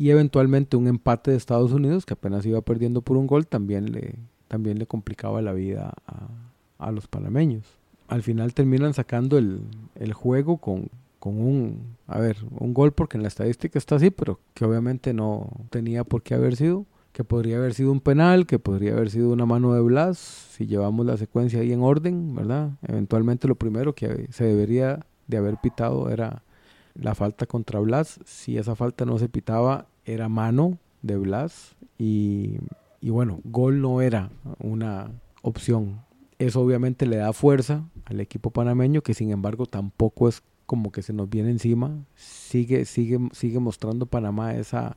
[0.00, 3.92] y eventualmente un empate de Estados Unidos que apenas iba perdiendo por un gol también
[3.92, 4.14] le,
[4.48, 5.92] también le complicaba la vida
[6.78, 7.66] a, los panameños.
[8.08, 9.60] Al final terminan sacando el,
[10.14, 10.88] juego con,
[11.20, 15.14] con, un, a ver, un gol porque en la estadística está así, pero que obviamente
[15.14, 19.10] no tenía por qué haber sido, que podría haber sido un penal, que podría haber
[19.10, 22.70] sido una mano de Blas, si llevamos la secuencia ahí en orden, ¿verdad?
[22.82, 26.42] Eventualmente lo primero que se debería de haber pitado era
[26.94, 28.20] la falta contra Blas.
[28.24, 32.58] Si esa falta no se pitaba, era mano de Blas y,
[33.02, 35.10] bueno, gol no era una
[35.42, 36.02] opción.
[36.38, 41.02] Eso obviamente le da fuerza al equipo panameño, que sin embargo tampoco es como que
[41.02, 41.90] se nos viene encima.
[42.14, 44.96] Sigue, sigue, sigue mostrando Panamá esa,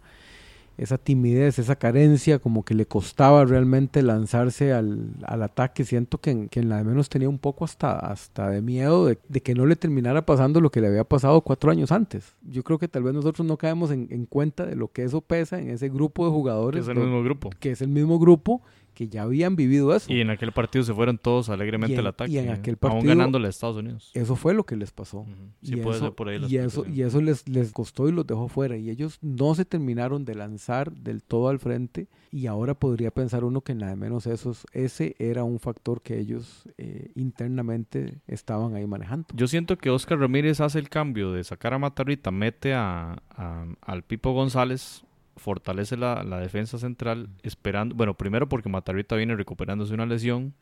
[0.77, 5.83] esa timidez, esa carencia, como que le costaba realmente lanzarse al, al ataque.
[5.83, 9.07] Siento que en, que en la de menos tenía un poco hasta, hasta de miedo
[9.07, 12.35] de, de, que no le terminara pasando lo que le había pasado cuatro años antes.
[12.43, 15.21] Yo creo que tal vez nosotros no caemos en, en cuenta de lo que eso
[15.21, 16.85] pesa en ese grupo de jugadores.
[16.85, 17.49] Que es el mismo grupo.
[17.59, 18.61] Que es el mismo grupo
[18.93, 20.11] que ya habían vivido eso.
[20.11, 22.31] Y en aquel partido se fueron todos alegremente en, al ataque.
[22.31, 24.11] Y en aquel partido, aún ganándole a Estados Unidos.
[24.13, 25.21] Eso fue lo que les pasó.
[25.21, 25.51] Uh -huh.
[25.61, 28.11] Sí, y puede eso, ser por ahí y eso, y eso les, les costó y
[28.11, 28.77] los dejó fuera.
[28.77, 32.07] Y ellos no se terminaron de lanzar del todo al frente.
[32.31, 36.67] Y ahora podría pensar uno que nada menos esos, ese era un factor que ellos
[36.77, 39.27] eh, internamente estaban ahí manejando.
[39.33, 43.65] Yo siento que Oscar Ramírez hace el cambio de sacar a Matarrita, mete a, a,
[43.81, 45.03] al Pipo González
[45.35, 50.53] fortalece la, la, defensa central esperando, bueno, primero porque Matarrita viene recuperándose una lesión,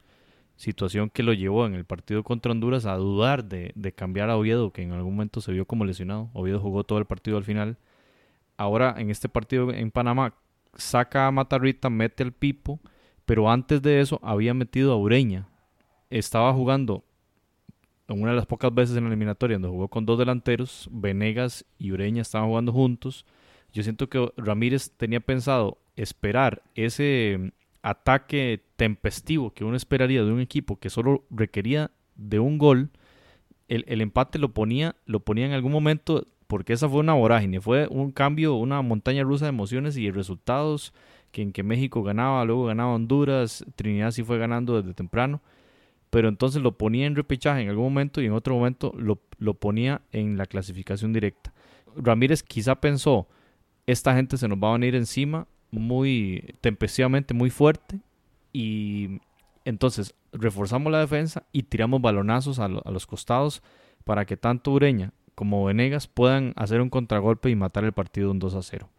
[0.56, 4.38] situación que lo llevó en el partido contra Honduras a dudar de, de, cambiar a
[4.38, 6.30] Oviedo, que en algún momento se vio como lesionado.
[6.34, 7.78] Oviedo jugó todo el partido al final.
[8.58, 10.36] Ahora, en este partido en Panamá,
[10.76, 12.80] saca a Matarrita, mete al Pipo,
[13.26, 15.48] pero antes de eso había metido a Ureña.
[16.10, 17.04] Estaba jugando
[18.08, 21.66] en una de las pocas veces en la eliminatoria donde jugó con dos delanteros, Venegas
[21.78, 23.26] y Ureña estaban jugando juntos.
[23.74, 30.40] Yo siento que Ramírez tenía pensado esperar ese ataque tempestivo que uno esperaría de un
[30.40, 32.92] equipo que solo requería de un gol.
[33.68, 37.62] El, el, empate lo ponía, lo ponía en algún momento porque esa fue una vorágine,
[37.62, 40.94] fue un cambio, una montaña rusa de emociones y resultados
[41.32, 45.42] que en que México ganaba, luego ganaba Honduras, Trinidad sí fue ganando desde temprano,
[46.10, 49.54] pero entonces lo ponía en repechaje en algún momento y en otro momento lo, lo
[49.54, 51.54] ponía en la clasificación directa.
[51.96, 53.28] Ramírez quizá pensó,
[53.92, 58.00] esta gente se nos va a venir encima muy tempestivamente, muy fuerte
[58.54, 59.22] y
[59.66, 63.62] entonces reforzamos la defensa y tiramos balonazos a, a, los costados
[64.04, 68.40] para que tanto Ureña como Venegas puedan hacer un contragolpe y matar el partido un
[68.40, 68.90] 2 a 0.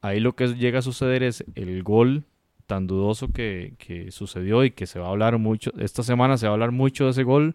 [0.00, 2.24] Ahí lo que llega a suceder es el gol
[2.66, 6.46] tan dudoso que, que sucedió y que se va a hablar mucho, esta semana se
[6.46, 7.54] va a hablar mucho de ese gol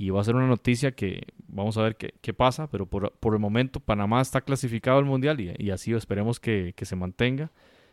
[0.00, 3.12] y va a ser una noticia que vamos a ver qué, qué pasa, pero por,
[3.20, 7.50] por, el momento Panamá está clasificado al Mundial y, así esperemos que, que, se mantenga.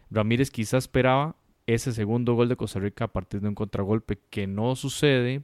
[0.10, 1.36] Ramírez quizá esperaba
[1.66, 5.42] ese segundo gol de Costa Rica a partir de un contragolpe que no sucede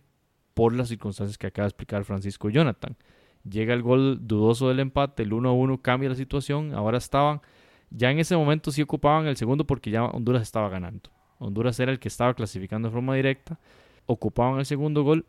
[0.53, 2.95] por las circunstancias que acaba de explicar Francisco Jonathan.
[3.43, 7.41] Llega el gol dudoso del empate, el 1 a 1 cambia la situación, ahora estaban,
[7.89, 11.09] ya en ese momento sí ocupaban el segundo porque ya Honduras estaba ganando.
[11.39, 13.59] Honduras era el que estaba clasificando de forma directa,
[14.05, 15.25] ocupaban el segundo gol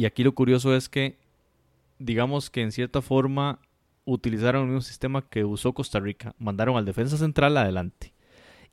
[0.00, 1.18] y aquí lo curioso es que,
[1.98, 3.58] digamos que en cierta forma
[4.06, 6.34] utilizaron un sistema que usó Costa Rica.
[6.38, 8.14] Mandaron al defensa central adelante.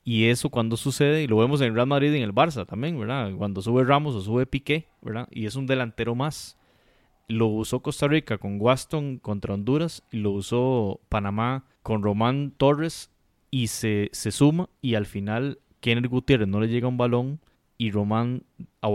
[0.05, 2.65] Y eso cuando sucede, y lo vemos en el Real Madrid y en el Barça
[2.65, 3.33] también, ¿verdad?
[3.35, 5.27] Cuando sube Ramos o sube Piqué, ¿verdad?
[5.29, 6.57] Y es un delantero más.
[7.27, 13.11] Lo usó Costa Rica con Waston contra Honduras y lo usó Panamá con Román Torres
[13.51, 17.41] y se, se suma y al final Kenneth Gutiérrez no le llega un balón
[17.77, 18.43] y Román
[18.81, 18.89] a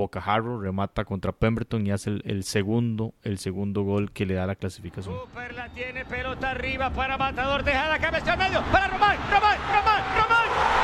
[0.58, 4.56] remata contra Pemberton y hace el, el, segundo el segundo gol que le da la
[4.56, 5.14] clasificación.
[5.20, 9.58] Super la tiene pelota arriba para Matador, deja la cabeza al medio para Román, Román,
[9.72, 10.81] Román, Román.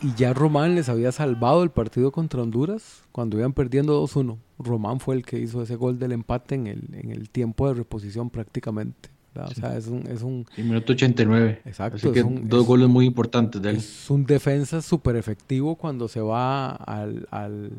[0.00, 4.36] Y ya Román les había salvado el partido contra Honduras cuando iban perdiendo 2-1.
[4.58, 7.74] Román fue el que hizo ese gol del empate en el, en el tiempo de
[7.74, 9.10] reposición prácticamente.
[9.34, 9.50] ¿verdad?
[9.54, 9.60] Sí.
[9.60, 10.06] O sea, es un...
[10.06, 11.62] Es un En minuto 89.
[11.64, 11.96] Exacto.
[11.96, 13.76] Así que es un, dos es- goles muy importantes de él.
[13.76, 17.72] es un defensa súper efectivo cuando se va al, al,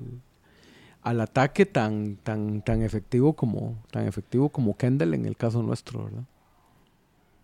[1.01, 6.03] al ataque tan, tan, tan efectivo como tan efectivo como Kendall en el caso nuestro,
[6.03, 6.23] ¿verdad?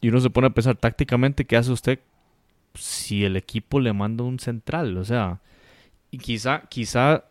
[0.01, 1.99] Y uno se pone a pensar tácticamente qué hace usted
[2.77, 4.97] si el equipo le manda un central.
[4.97, 5.41] O sea,
[6.11, 7.25] y quizá, quizá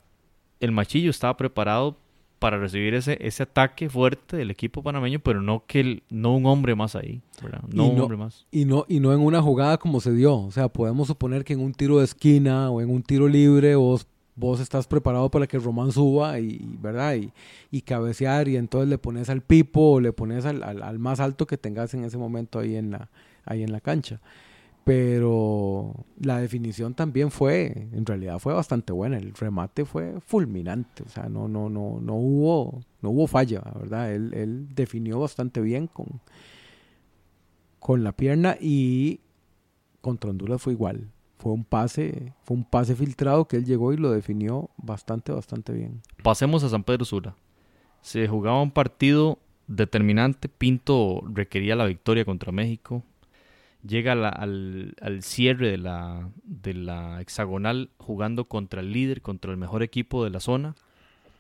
[0.61, 1.97] el machillo estaba preparado
[2.39, 6.45] para recibir ese, ese ataque fuerte del equipo panameño, pero no que el- no un
[6.45, 7.63] hombre más ahí, ¿verdad?
[7.73, 8.45] No Y un no- hombre más.
[8.51, 10.37] Y no, y no en una jugada como se dio.
[10.37, 13.75] O sea, podemos suponer que en un tiro de esquina o en un tiro libre
[13.77, 13.99] o
[14.37, 17.15] vos estás preparado para que Román suba y, ¿verdad?
[17.15, 17.31] Y,
[17.71, 21.47] y cabecear y entonces le pones al pipo o le pones al, al, más alto
[21.47, 23.09] que tengas en ese momento ahí en la,
[23.47, 24.21] ahí en la cancha.
[24.85, 29.17] Pero la definición también fue, en realidad fue bastante buena.
[29.17, 34.13] El remate fue fulminante, o sea, no, no, no, no hubo, no hubo falla, ¿verdad?
[34.13, 36.21] Él, él definió bastante bien con,
[37.79, 39.21] con la pierna y
[40.03, 41.11] contra Honduras fue igual
[41.45, 45.75] fue un pase, fue un pase filtrado que él llegó y lo definió bastante, bastante
[45.75, 46.01] bien.
[46.23, 47.37] Pasemos a San Pedro Sula.
[48.01, 50.49] Se jugaba un partido determinante.
[50.49, 53.03] Pinto requería la victoria contra México.
[53.87, 59.83] Llega al, cierre de la, de la hexagonal jugando contra el líder, contra el mejor
[59.83, 60.75] equipo de la zona,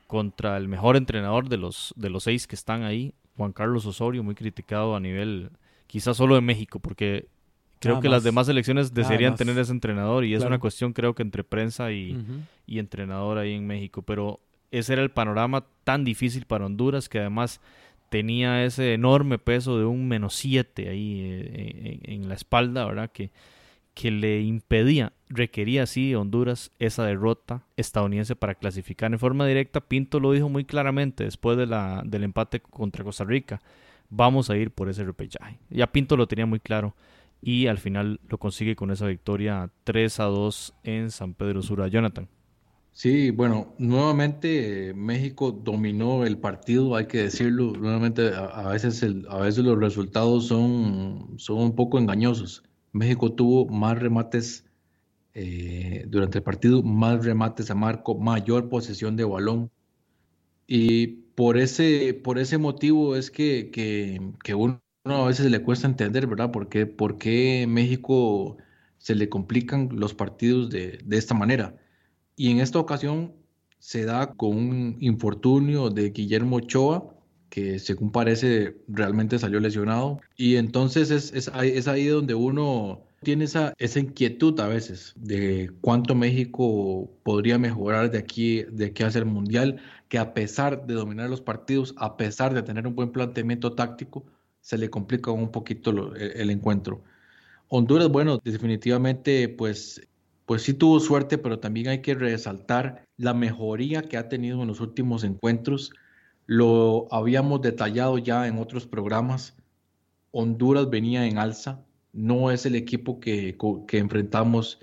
[0.06, 4.22] contra el mejor entrenador de los, de los seis que están ahí, Juan Carlos Osorio,
[4.22, 5.50] muy criticado a nivel
[5.86, 7.28] quizás solo de México, porque
[7.84, 11.22] Creo que las demás selecciones desearían tener ese entrenador y es una cuestión creo que
[11.22, 12.16] entre prensa y,
[12.66, 14.02] entrenador ahí en México.
[14.02, 14.40] Pero
[14.70, 17.60] ese era el panorama tan difícil para Honduras que además
[18.08, 23.10] tenía ese enorme peso de un menos 7 ahí eh, en, la espalda, ¿verdad?
[23.10, 23.30] Que,
[23.94, 29.80] que le impedía, requería así Honduras esa derrota estadounidense para clasificar en forma directa.
[29.80, 33.60] Pinto lo dijo muy claramente después de la, del empate contra Costa Rica.
[34.10, 35.58] Vamos a ir por ese repechaje.
[35.70, 36.94] Ya Pinto lo tenía muy claro
[37.40, 41.88] y al final lo consigue con esa victoria 3 a 2 en San Pedro Sula.
[41.88, 42.28] Jonathan.
[42.96, 47.72] Sí, bueno, nuevamente México dominó el partido, hay que decirlo.
[47.72, 52.62] Nuevamente, a, veces, el, a veces los resultados son, son un poco engañosos.
[52.92, 54.64] México tuvo más remates
[55.34, 59.70] eh, durante el partido, más remates a marco, mayor posesión de balón.
[60.66, 65.86] Y por ese, por ese motivo es que, que, que uno a veces le cuesta
[65.88, 66.52] entender, ¿verdad?
[66.52, 68.58] ¿Por qué, por qué México
[68.98, 71.76] se le complican los partidos de, de esta manera?
[72.36, 73.32] Y en esta ocasión
[73.78, 77.14] se da con un infortunio de Guillermo Ochoa,
[77.50, 80.20] que según parece realmente salió lesionado.
[80.36, 86.14] Y entonces es, es, ahí donde uno tiene esa, esa inquietud a veces de cuánto
[86.14, 91.30] México podría mejorar de aquí, de aquí hacia el Mundial, que a pesar de dominar
[91.30, 94.24] los partidos, a pesar de tener un buen planteamiento táctico,
[94.60, 97.02] se le complica un poquito el, encuentro.
[97.68, 100.00] Honduras, bueno, definitivamente, pues,
[100.46, 104.68] pues sí tuvo suerte, pero también hay que resaltar la mejoría que ha tenido en
[104.68, 105.92] los últimos encuentros.
[106.46, 109.56] Lo habíamos detallado ya en otros programas.
[110.32, 114.80] Honduras venía en alza, no es el equipo que, que enfrentamos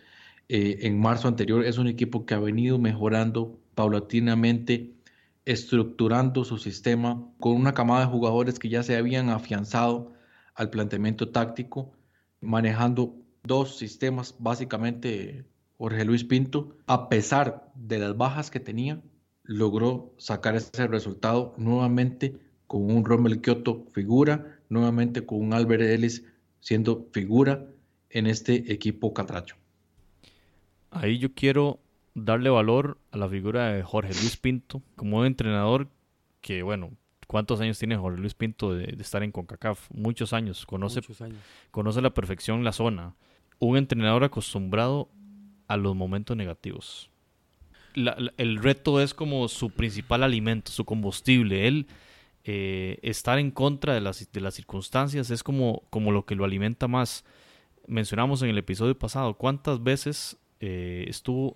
[0.49, 4.93] eh, en marzo anterior, es un equipo que ha venido mejorando paulatinamente
[5.45, 10.13] estructurando su sistema con una camada de jugadores que ya se habían afianzado
[10.55, 11.93] al planteamiento táctico,
[12.41, 15.45] manejando dos sistemas, básicamente
[15.81, 19.01] Jorge Luis Pinto, a pesar de las bajas que tenía,
[19.41, 26.23] logró sacar ese resultado nuevamente con un Rommel Kioto figura, nuevamente con un Albert Ellis
[26.59, 27.65] siendo figura
[28.11, 29.55] en este equipo catracho.
[30.91, 31.79] Ahí yo quiero
[32.13, 35.89] darle valor a la figura de Jorge Luis Pinto como entrenador
[36.41, 36.91] que, bueno,
[37.25, 39.89] ¿cuántos años tiene Jorge Luis Pinto de, estar en CONCACAF?
[39.89, 40.67] Muchos años.
[40.67, 41.01] Conoce,
[41.71, 43.15] conoce a la perfección la zona.
[43.57, 45.09] Un entrenador acostumbrado
[45.71, 47.09] a los momentos negativos.
[47.95, 51.67] el reto es como su principal alimento, su combustible.
[51.67, 51.87] Él
[52.43, 56.43] eh, estar en contra de las, de las circunstancias es como, como lo que lo
[56.43, 57.23] alimenta más.
[57.87, 61.55] Mencionamos en el episodio pasado cuántas veces eh, estuvo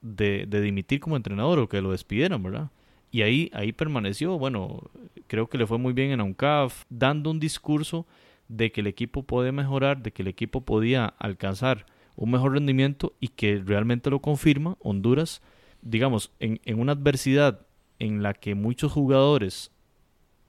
[0.00, 2.70] de, dimitir como entrenador o que lo despidieran, ¿verdad?
[3.12, 4.90] Y ahí, ahí permaneció, bueno,
[5.28, 8.04] creo que le fue muy bien en UNCAF, dando un discurso
[8.48, 11.86] de que el equipo podía mejorar, de que el equipo podía alcanzar
[12.18, 15.40] un mejor rendimiento y que realmente lo confirma Honduras,
[15.80, 17.60] digamos, en, en una adversidad
[17.98, 19.72] en la que muchos jugadores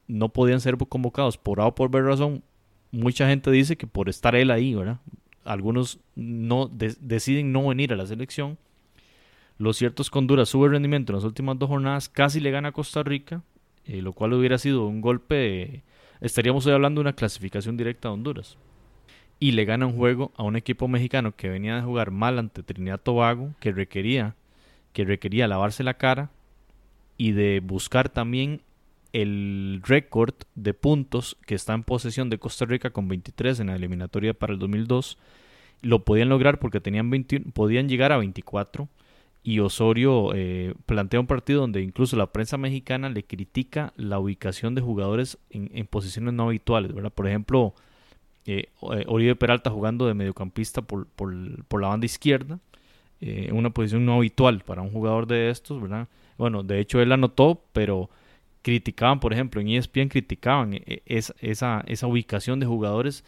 [0.08, 2.44] no podían ser convocados por A o por B razón,
[2.92, 5.00] mucha gente dice que por estar él ahí, ¿verdad?
[5.46, 8.58] Algunos no deciden no venir a la selección
[9.60, 12.50] lo cierto es que Honduras sube el rendimiento en las últimas dos jornadas, casi le
[12.50, 13.44] gana a Costa Rica,
[13.84, 15.84] eh, lo cual hubiera sido un golpe,
[16.22, 18.58] estaríamos hoy hablando de una clasificación directa a Honduras.
[19.40, 22.64] Y le gana un juego a un equipo mexicano que venía de jugar mal ante
[22.64, 24.36] Trinidad Tobago, que requería,
[24.92, 26.30] que requería lavarse la cara
[27.18, 28.62] y de buscar también
[29.14, 33.76] el récord de puntos que está en posesión de Costa Rica con 23 en la
[33.76, 35.18] eliminatoria para el 2002.
[35.82, 38.88] Lo podían lograr porque tenían 21, podían llegar a 24
[39.42, 44.76] y Osorio eh, plantea un partido donde incluso la prensa mexicana le critica la ubicación
[44.76, 47.12] de jugadores en, posiciones no habituales, ¿verdad?
[47.12, 47.74] Por ejemplo,
[48.46, 52.60] eh, eh, Oribe Peralta jugando de mediocampista por, por, la banda izquierda
[53.22, 56.08] eh, una posición no habitual para un jugador de estos, ¿verdad?
[56.38, 58.10] Bueno, de hecho él anotó, pero
[58.62, 63.26] criticaban, por ejemplo, en ESPN criticaban eh, esa, esa, ubicación de jugadores,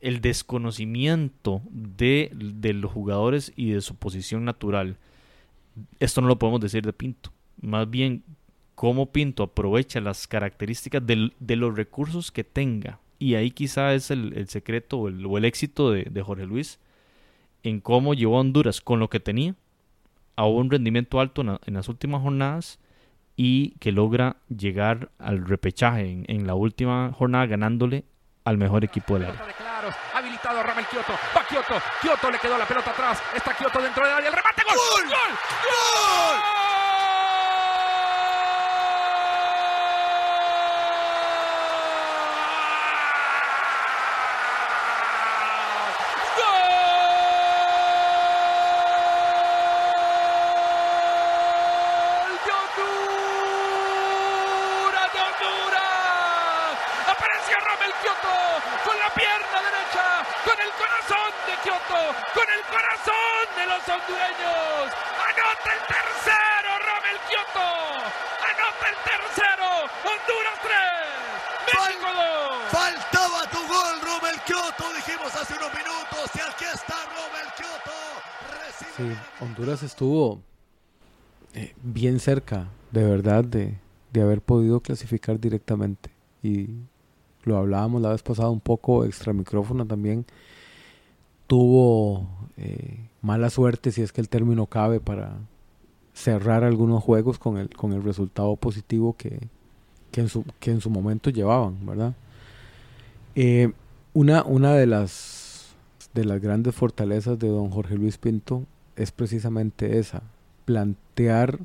[0.00, 4.96] el desconocimiento de, de los jugadores y de su posición natural.
[6.00, 7.30] Esto no lo podemos decir de Pinto.
[7.60, 8.22] Más bien,
[8.74, 12.98] cómo Pinto aprovecha las características de los recursos que tenga.
[13.24, 16.44] Y ahí quizá es el, el secreto o el, o el éxito de, de, Jorge
[16.44, 16.78] Luis
[17.62, 19.54] en cómo llevó a Honduras con lo que tenía
[20.36, 22.78] a un rendimiento alto en, en las últimas jornadas
[23.34, 28.04] y que logra llegar al repechaje en, en, la última jornada ganándole
[28.44, 29.42] al mejor equipo del área.
[30.12, 31.14] Habilitado Ramel Kioto.
[31.34, 31.80] Va Kioto.
[32.02, 33.22] Kioto le quedó la pelota atrás.
[33.34, 34.28] Está Kioto dentro del área.
[34.28, 34.62] El remate.
[34.64, 34.76] ¡Gol!
[34.76, 35.08] ¡Gol!
[35.08, 35.38] ¡Gol!
[35.40, 36.54] ¡Gol!
[63.94, 64.88] hondureños.
[65.20, 67.68] Anota el tercero, Romel Kioto.
[68.48, 69.66] Anota el tercero,
[70.04, 72.72] Honduras 3, México 2.
[72.72, 76.30] Faltaba tu gol, Romel Kioto, dijimos hace unos minutos.
[76.34, 77.96] Y aquí está Romel Kioto.
[78.50, 79.14] Recibe...
[79.14, 80.42] Sí, Honduras estuvo
[81.54, 83.78] eh, bien cerca, de verdad, de,
[84.12, 86.10] de haber podido clasificar directamente.
[86.42, 86.70] Y
[87.44, 90.24] lo hablábamos la vez pasada un poco extra micrófono también.
[91.46, 95.36] Tuvo eh, mala suerte, si es que el término cabe, para
[96.14, 99.48] cerrar algunos juegos con el, con el resultado positivo que,
[100.10, 102.14] que, en, su, que en su momento llevaban, ¿verdad?
[103.34, 103.72] Eh,
[104.14, 105.74] una, una de las,
[106.14, 108.62] de las grandes fortalezas de don Jorge Luis Pinto
[108.96, 110.22] es precisamente esa,
[110.64, 111.58] plantear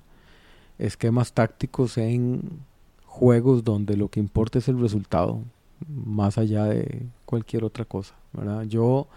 [0.79, 2.41] esquemas tácticos en
[3.05, 5.41] juegos donde lo que importa es el resultado,
[5.87, 8.63] más allá de cualquier otra cosa, ¿verdad?
[8.63, 9.07] Yo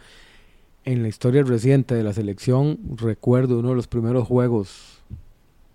[0.84, 5.00] en la historia reciente de la selección, recuerdo uno de los primeros juegos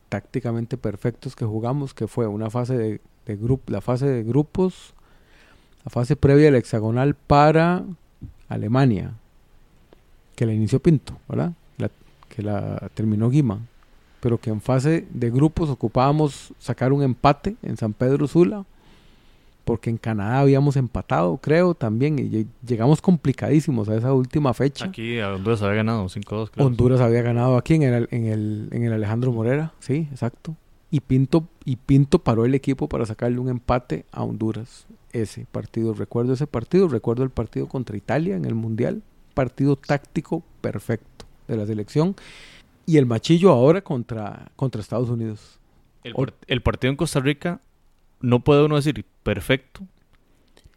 [0.09, 4.93] tácticamente perfectos que jugamos, que fue una fase de, grupo, la fase de grupos,
[5.85, 7.85] la fase previa del hexagonal para
[8.49, 9.13] Alemania,
[10.35, 11.53] que la inició Pinto, ¿verdad?
[11.77, 11.89] La,
[12.29, 13.61] que la terminó Guima,
[14.19, 18.65] pero que en fase de grupos ocupábamos sacar un empate en San Pedro Sula
[19.67, 24.85] porque en Canadá habíamos empatado, creo, también, y llegamos complicadísimos a esa última fecha.
[24.85, 26.67] Aquí Honduras había ganado 5-2, creo.
[26.67, 30.55] Honduras había ganado aquí en el, en, el, en el Alejandro Morera, sí, exacto.
[30.89, 34.85] Y Pinto, y Pinto paró el equipo para sacarle un empate a Honduras.
[35.11, 39.01] Ese partido, recuerdo ese partido, recuerdo el partido contra Italia en el Mundial,
[39.33, 42.15] partido táctico perfecto de la selección.
[42.87, 45.59] Y el machillo ahora contra, contra Estados Unidos.
[46.03, 46.15] El,
[46.47, 47.61] el partido en Costa Rica
[48.21, 49.81] no puede uno decir perfecto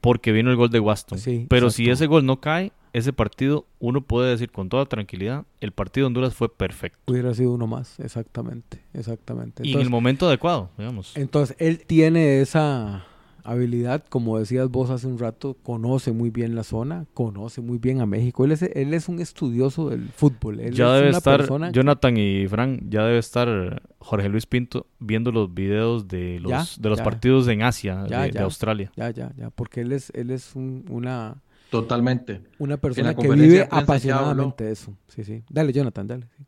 [0.01, 1.19] porque vino el gol de Waston.
[1.19, 1.85] Sí, Pero exacto.
[1.85, 6.05] si ese gol no cae, ese partido, uno puede decir con toda tranquilidad, el partido
[6.05, 6.99] de Honduras fue perfecto.
[7.07, 9.67] Hubiera sido uno más, exactamente, exactamente.
[9.67, 11.17] y en el momento adecuado, digamos.
[11.17, 13.07] Entonces, él tiene esa
[13.45, 18.01] habilidad, como decías vos hace un rato, conoce muy bien la zona, conoce muy bien
[18.01, 18.45] a México.
[18.45, 20.61] Él es, él es un estudioso del fútbol.
[20.61, 24.47] Él ya es debe una estar, persona Jonathan y Frank, ya debe estar Jorge Luis
[24.47, 27.05] Pinto viendo los videos de los, Ya, de los ya.
[27.05, 28.39] partidos en Asia, Ya, de.
[28.41, 28.91] Australia.
[28.97, 32.43] Ya, ya, ya, porque él es, él es un- una, Totalmente.
[32.59, 34.93] una persona que vive apasionadamente eso.
[35.09, 35.43] Sí, sí.
[35.51, 36.27] Dale, Jonathan, dale.
[36.37, 36.45] sí.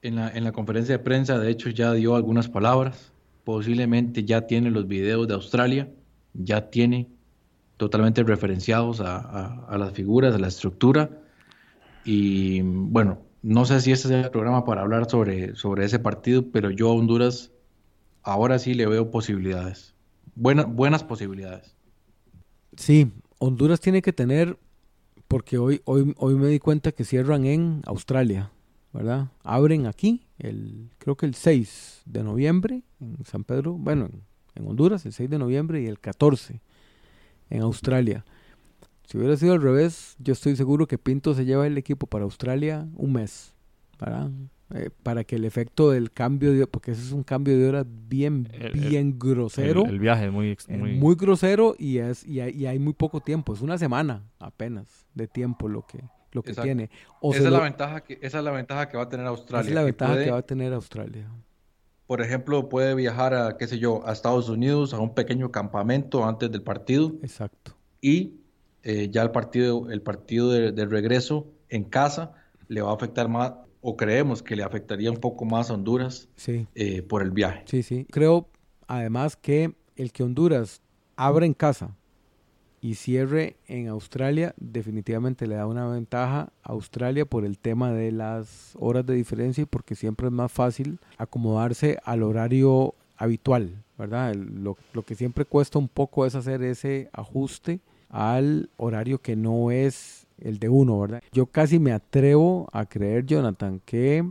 [0.00, 3.12] En la, en la conferencia de prensa, de hecho, ya dio algunas palabras.
[3.42, 5.88] Posiblemente ya tiene los videos de Australia,
[6.34, 7.08] ya tiene
[7.76, 11.10] totalmente referenciados a, las figuras, a la estructura.
[12.04, 16.50] Y bueno, no sé si este es el programa para hablar sobre, sobre ese partido,
[16.50, 17.52] pero yo a Honduras
[18.22, 19.94] ahora sí le veo posibilidades.
[20.34, 21.74] Buena- buenas posibilidades.
[22.76, 24.58] Sí, Honduras tiene que tener,
[25.28, 28.50] porque hoy, hoy, hoy me di cuenta que cierran en Australia,
[28.92, 29.28] ¿verdad?
[29.44, 34.22] Abren aquí, el, creo que el 6 de noviembre en San Pedro, bueno, en,
[34.58, 36.60] en Honduras, el 6 de noviembre y el 14
[37.50, 38.24] en Australia.
[39.06, 42.24] Si hubiera sido al revés, yo estoy seguro que Pinto se lleva el equipo para
[42.24, 43.54] Australia un mes,
[43.98, 44.30] ¿verdad?
[44.74, 47.86] Eh, para que el efecto del cambio de porque ese es un cambio de hora
[47.88, 49.84] bien, El- el- bien grosero.
[49.86, 52.92] El, el viaje es muy, muy, muy, grosero y es y hay, y hay muy
[52.92, 56.66] poco tiempo, es una semana apenas de tiempo lo que lo que Exacto.
[56.66, 56.90] tiene.
[57.22, 59.60] O Esa es, la ventaja que, esa es la ventaja que va a tener Australia.
[59.62, 61.30] esa es la que ventaja puede- que va a tener Australia.
[62.08, 66.24] Por ejemplo, puede viajar a, qué sé yo, a Estados Unidos, a un pequeño campamento
[66.24, 67.76] antes del partido Exacto.
[68.00, 68.32] y
[68.82, 72.32] eh, ya el partido, el partido de, de regreso en casa
[72.68, 73.52] le va a afectar más
[73.82, 77.62] o creemos que le afectaría un poco más a Honduras Sí, eh, por el viaje.
[77.66, 78.06] sí, sí.
[78.10, 78.48] Creo
[78.86, 80.80] además que el que Honduras
[81.14, 81.94] abra en casa
[82.80, 88.12] y cierre en Australia definitivamente le da una ventaja a Australia por el tema de
[88.12, 94.34] las horas de diferencia y porque siempre es más fácil acomodarse al horario habitual, ¿verdad?
[94.34, 99.70] Lo, lo que siempre cuesta un poco es hacer ese ajuste al horario que no
[99.70, 101.22] es el de uno, ¿verdad?
[101.32, 104.28] Yo casi me atrevo a creer, Jonathan, que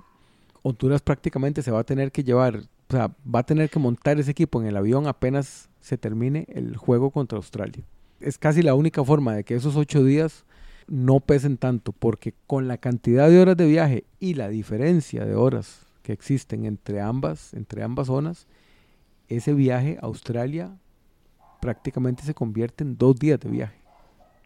[0.63, 4.19] Honduras prácticamente se va a tener que llevar, o sea, va a tener que montar
[4.19, 7.83] ese equipo en el avión apenas se termine el juego contra Australia.
[8.19, 10.45] Es casi la única forma de que esos ocho días
[10.87, 15.35] no pesen tanto, porque con la cantidad de horas de viaje y la diferencia de
[15.35, 18.47] horas que existen entre ambas, entre ambas zonas,
[19.27, 20.77] ese viaje a Australia
[21.59, 23.77] prácticamente se convierte en dos días de viaje.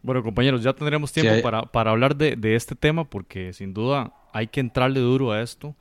[0.01, 4.11] Bueno, compañeros, ya tendremos tiempo para, para hablar de, de este tema porque sin duda
[4.34, 5.76] hay que entrarle duro a esto,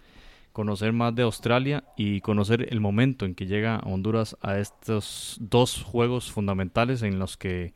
[0.52, 5.82] conocer más de Australia y conocer el momento en que llega Honduras a estos dos
[5.82, 7.72] juegos fundamentales en los que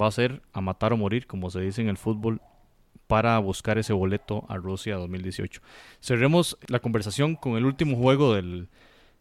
[0.00, 2.40] va a ser a matar o morir, como se dice en el fútbol,
[3.06, 5.60] para buscar ese boleto a Rusia 2018.
[6.00, 8.68] Cerremos la conversación con el último juego del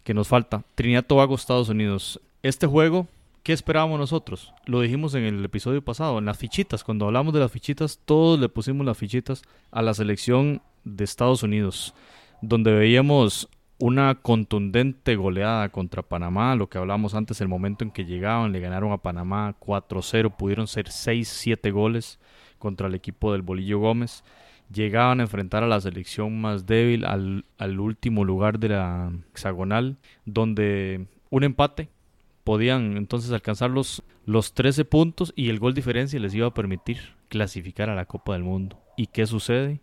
[0.03, 2.21] que nos falta, Trinidad Tobago, Estados Unidos.
[2.43, 3.07] Este juego
[3.43, 4.53] ¿Qué esperábamos nosotros?
[4.65, 8.39] Lo dijimos en el episodio pasado, en las fichitas, cuando hablamos de las fichitas, todos
[8.39, 11.93] le pusimos las fichitas a la selección de Estados Unidos,
[12.41, 18.05] donde veíamos una contundente goleada contra Panamá, lo que hablamos antes, el momento en que
[18.05, 22.19] llegaban, le ganaron a Panamá 4-0, pudieron ser 6-7 goles
[22.57, 24.23] contra el equipo del Bolillo Gómez,
[24.71, 29.97] llegaban a enfrentar a la selección más débil, al, al último lugar de la hexagonal,
[30.25, 31.89] donde un empate
[32.43, 37.15] podían entonces alcanzar los, los 13 puntos y el gol diferencia les iba a permitir
[37.29, 38.81] clasificar a la Copa del Mundo.
[38.97, 39.79] ¿Y qué sucede?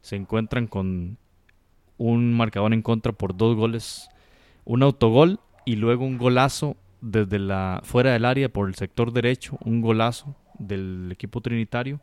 [0.00, 1.18] Se encuentran con
[1.98, 4.08] un marcador en contra por dos goles,
[4.64, 9.58] un autogol y luego un golazo desde la fuera del área por el sector derecho,
[9.64, 12.00] un golazo del equipo trinitario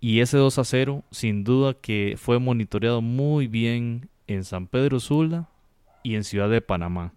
[0.00, 5.00] y ese 2 a 0 sin duda que fue monitoreado muy bien en San Pedro
[5.00, 5.48] Sula
[6.02, 7.14] y en Ciudad de Panamá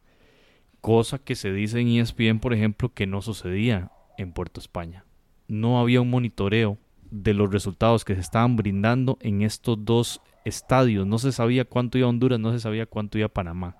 [0.87, 5.03] cosa que se dice en ESPN, por ejemplo, que no sucedía en Puerto España.
[5.49, 6.77] No había un monitoreo
[7.11, 11.05] de los resultados que se estaban brindando en estos dos estadios.
[11.05, 13.75] No se sabía cuánto iba a Honduras, no se sabía cuánto iba a Panamá.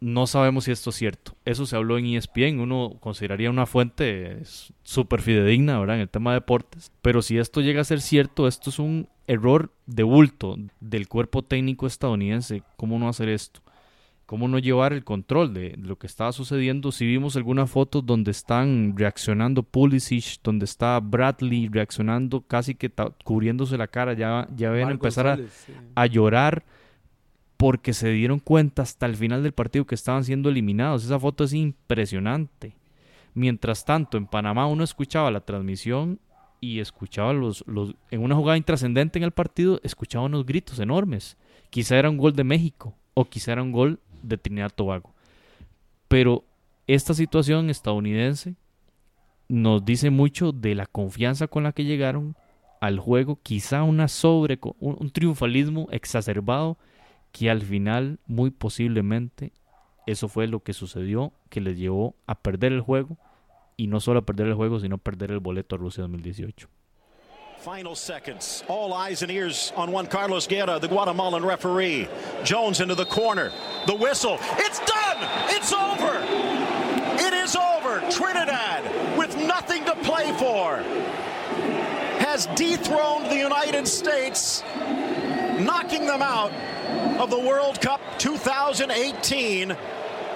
[0.00, 1.34] No sabemos si esto es cierto.
[1.44, 2.60] Eso se habló en ESPN.
[2.60, 4.42] Uno consideraría una fuente
[4.82, 5.96] súper fidedigna, ¿verdad?
[5.96, 6.92] En el tema de deportes.
[7.00, 11.42] Pero si esto llega a ser cierto, esto es un error de bulto del cuerpo
[11.42, 12.62] técnico estadounidense.
[12.76, 13.63] ¿Cómo no hacer esto?
[14.26, 16.92] Cómo no llevar el control de, lo que estaba sucediendo.
[16.92, 22.90] Si vimos algunas fotos donde están reaccionando Pulisic, donde está Bradley reaccionando casi que
[23.24, 25.72] cubriéndose la cara, ya, ya ven empezar a, sí.
[25.94, 26.64] a, llorar
[27.56, 31.04] porque se dieron cuenta hasta el final del partido que estaban siendo eliminados.
[31.04, 32.76] Esa foto es impresionante.
[33.34, 36.20] Mientras tanto, en Panamá uno escuchaba la transmisión
[36.60, 41.36] y escuchaba los, los en una jugada intrascendente en el partido, escuchaba unos gritos enormes.
[41.68, 45.14] Quizá era un gol de México o quizá era un gol de Trinidad Tobago.
[46.08, 46.44] Pero
[46.86, 48.56] esta situación estadounidense
[49.48, 52.36] nos dice mucho de la confianza con la que llegaron
[52.80, 56.76] al juego, quizá una sobre un triunfalismo exacerbado
[57.32, 59.52] que al final muy posiblemente
[60.06, 63.16] eso fue lo que sucedió que les llevó a perder el juego
[63.76, 66.68] y no solo a perder el juego, sino a perder el boleto a Rusia 2018.
[67.64, 68.62] Final seconds.
[68.68, 72.06] All eyes and ears on Juan Carlos Guerra, the Guatemalan referee.
[72.42, 73.52] Jones into the corner.
[73.86, 74.36] The whistle.
[74.58, 75.16] It's done!
[75.48, 76.14] It's over!
[77.24, 78.02] It is over.
[78.10, 80.76] Trinidad, with nothing to play for,
[82.20, 84.62] has dethroned the United States,
[85.58, 86.52] knocking them out
[87.18, 89.74] of the World Cup 2018.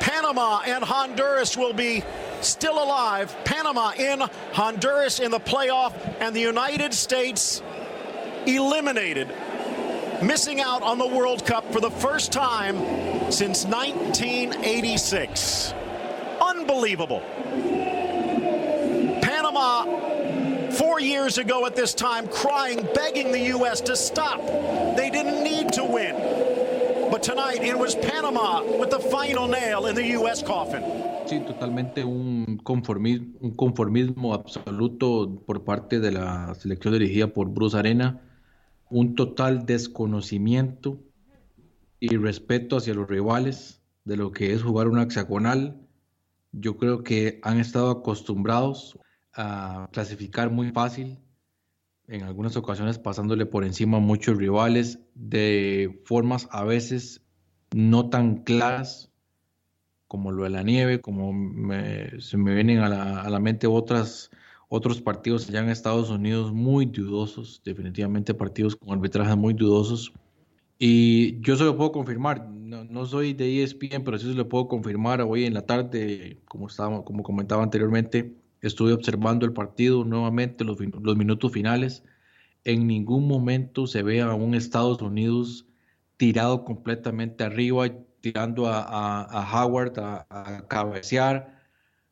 [0.01, 2.03] Panama and Honduras will be
[2.41, 3.35] still alive.
[3.45, 4.21] Panama in,
[4.53, 7.63] Honduras in the playoff, and the United States
[8.47, 9.29] eliminated,
[10.23, 12.77] missing out on the World Cup for the first time
[13.31, 15.75] since 1986.
[16.41, 17.23] Unbelievable.
[19.23, 23.81] Panama, four years ago at this time, crying, begging the U.S.
[23.83, 24.41] to stop.
[24.97, 26.15] They didn't need to win.
[27.11, 30.43] But tonight it was Panama with the final nail in the U.S.
[30.43, 30.83] coffin.
[31.27, 37.77] Sí, totalmente un conformismo, un conformismo absoluto por parte de la selección dirigida por Bruce
[37.77, 38.21] Arena,
[38.91, 40.99] un total desconocimiento
[42.01, 45.81] y respeto hacia los rivales de lo que es jugar una hexagonal.
[46.53, 48.99] Yo creo que han estado acostumbrados
[49.35, 51.19] a clasificar muy fácil,
[52.09, 57.23] en algunas ocasiones pasándole por encima a muchos rivales de formas a veces
[57.75, 59.13] no tan claras
[60.09, 61.33] como lo de la nieve, como
[62.19, 64.31] se me vienen a la, a la mente otras,
[64.71, 70.15] otros partidos allá en Estados Unidos muy dudosos, definitivamente partidos con arbitrajes muy dudosos.
[70.79, 74.69] Y yo se lo puedo confirmar, no, soy de ESPN, pero sí se lo puedo
[74.69, 78.33] confirmar hoy en la tarde, como, estaba, como comentaba anteriormente,
[78.63, 80.79] estuve observando el partido nuevamente, los,
[81.17, 82.05] minutos finales.
[82.65, 85.67] En ningún momento se ve a un Estados Unidos
[86.17, 87.87] tirado completamente arriba,
[88.21, 91.59] tirando a, Howard a, a, cabecear,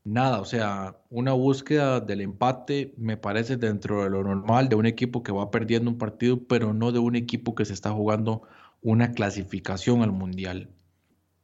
[0.04, 4.86] nada, o sea, una búsqueda del empate me parece dentro de lo normal de un
[4.86, 8.42] equipo que va perdiendo un partido, pero no de un equipo que se está jugando
[8.82, 10.70] una clasificación al mundial.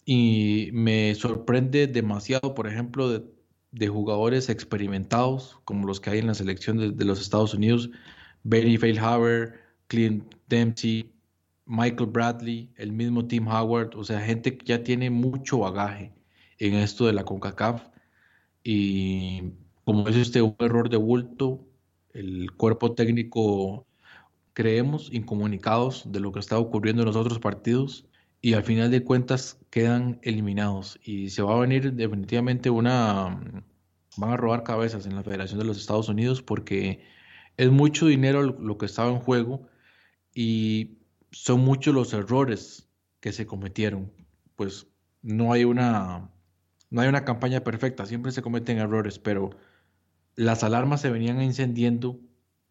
[0.05, 3.23] Y me sorprende demasiado, por ejemplo, de,
[3.89, 7.91] jugadores experimentados, como los que hay en la selección de, los Estados Unidos,
[8.45, 11.13] Barry Feilhaber, Clint Dempsey,
[11.67, 16.13] Michael Bradley, el mismo Tim Howard, o sea, gente que ya tiene mucho bagaje
[16.59, 17.89] en esto de la CONCACAF.
[18.65, 19.53] Y
[19.85, 21.67] como es este un error de bulto,
[22.13, 23.87] el cuerpo técnico
[24.53, 28.07] creemos incomunicados de lo que está ocurriendo en los otros partidos
[28.43, 33.65] y al final de cuentas quedan eliminados y se va a venir definitivamente una
[34.17, 37.05] van a robar cabezas en la Federación de los Estados Unidos porque
[37.57, 39.69] es mucho dinero lo que estaba en juego
[40.35, 40.99] y
[41.31, 42.89] son muchos los errores
[43.21, 44.13] que se cometieron.
[44.57, 44.87] Pues
[45.23, 46.31] no hay una,
[46.91, 49.51] no hay una campaña perfecta, siempre se cometen errores, pero
[50.35, 52.21] las alarmas se venían incendiendo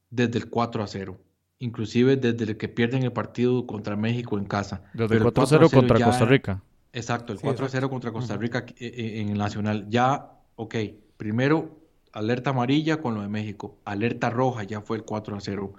[0.10, 1.20] desde el 4 a 0,
[1.62, 4.84] inclusive desde el que pierden el partido contra México en casa.
[4.94, 6.62] Desde el 4 a 0 contra Costa Rica.
[6.94, 9.88] Exacto, el 4 a 0 contra Costa Rica eh, eh, en el Nacional.
[9.90, 10.76] Ya, ok,
[11.18, 11.80] primero
[12.12, 15.74] alerta amarilla con lo de México, alerta roja ya fue el 4 a 0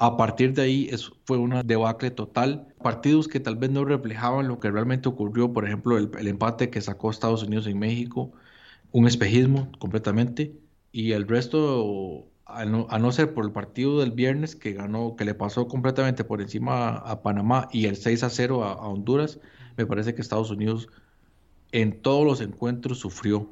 [0.00, 0.90] a partir de ahí
[1.24, 2.68] fue una debacle total.
[2.82, 6.80] Partidos que tal vez no reflejaban lo que realmente ocurrió, por ejemplo, el, empate que
[6.80, 8.32] sacó Estados Unidos en México,
[8.92, 10.54] un espejismo completamente.
[10.90, 12.24] Y el resto,
[12.54, 16.40] a no, ser por el partido del viernes que ganó, que le pasó completamente por
[16.40, 19.40] encima a Panamá y el 6 a 0 a Honduras,
[19.76, 20.88] me parece que Estados Unidos
[21.72, 23.48] en todos los encuentros sufrió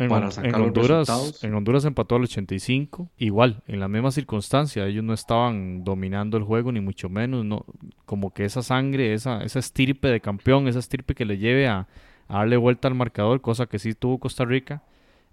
[0.00, 0.12] en,
[0.54, 3.10] Honduras, En Honduras empató al 85.
[3.18, 7.44] Igual, en la misma circunstancia, ellos no estaban dominando el juego, ni mucho menos.
[7.44, 7.66] No,
[8.06, 11.86] como que esa sangre, esa, esa estirpe de campeón, esa estirpe que le lleve a,
[12.28, 14.82] darle vuelta al marcador, cosa que sí tuvo Costa Rica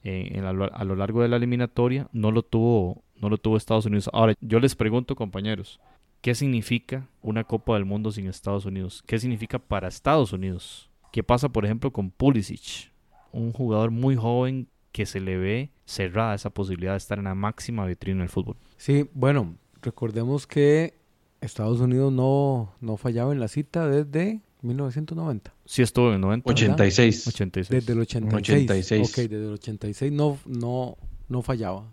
[0.03, 4.09] a lo largo de la eliminatoria, no lo tuvo, no lo tuvo Estados Unidos.
[4.13, 5.79] Ahora, yo les pregunto, compañeros,
[6.21, 9.03] ¿qué significa una Copa del Mundo sin Estados Unidos?
[9.05, 10.89] ¿Qué significa para Estados Unidos?
[11.11, 12.91] ¿Qué pasa, por ejemplo, con Pulisic?
[13.31, 17.35] un jugador muy joven que se le ve cerrada esa posibilidad de estar en la
[17.35, 18.55] máxima vitrina del fútbol.
[18.77, 20.95] Sí, bueno, recordemos que
[21.41, 25.53] Estados Unidos no, no fallaba en la cita desde 1990.
[25.65, 26.49] Sí estuvo en el 90.
[26.49, 27.27] 86.
[27.27, 27.69] 86.
[27.69, 28.69] Desde el 86.
[28.69, 29.09] 86.
[29.09, 30.97] Ok, desde el 86 no, no,
[31.29, 31.85] no fallaba.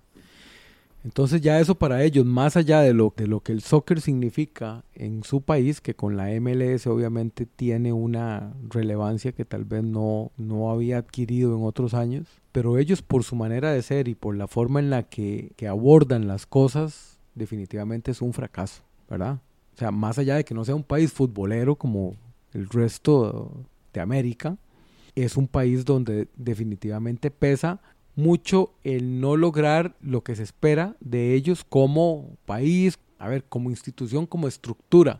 [1.04, 4.84] Entonces ya eso para ellos, más allá de lo, de lo que el soccer significa
[4.94, 10.32] en su país, que con la MLS obviamente tiene una relevancia que tal vez no,
[10.38, 14.34] no había adquirido en otros años, pero ellos por su manera de ser y por
[14.34, 19.40] la forma en la que, que abordan las cosas, definitivamente es un fracaso, ¿verdad?
[19.74, 22.16] O sea, más allá de que no sea un país futbolero como
[22.54, 24.56] el resto de América,
[25.14, 27.80] es un país donde definitivamente pesa
[28.16, 33.70] mucho el no lograr lo que se espera de ellos como país, a ver, como
[33.70, 35.18] institución, como estructura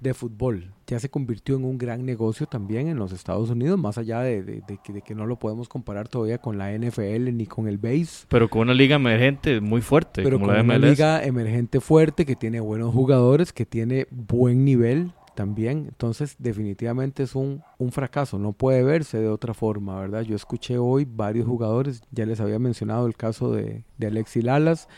[0.00, 0.72] de fútbol.
[0.86, 4.62] Ya se convirtió en un gran negocio también en los Estados Unidos, más allá de,
[5.04, 8.26] que, no lo podemos comparar todavía con la NFL ni con el base.
[8.28, 10.22] Pero con una liga emergente muy fuerte.
[10.22, 14.64] Pero como con la una liga emergente fuerte, que tiene buenos jugadores, que tiene buen
[14.64, 15.86] nivel también.
[15.88, 20.22] Entonces, definitivamente es un, un, fracaso, no puede verse de otra forma, ¿verdad?
[20.22, 24.88] Yo escuché hoy varios jugadores, ya les había mencionado el caso de, de Alexi Lalas,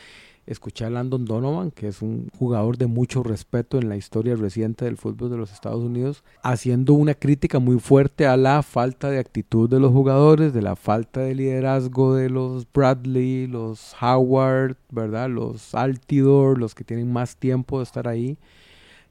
[0.46, 4.84] escuché a Landon Donovan, que es un jugador de mucho respeto en la historia reciente
[4.84, 9.18] del fútbol de los Estados Unidos, haciendo una crítica muy fuerte a la falta de
[9.18, 15.30] actitud de los jugadores, de la falta de liderazgo de los Bradley, los Howard, ¿verdad?
[15.30, 18.38] Los Altidor, los que tienen más tiempo de estar ahí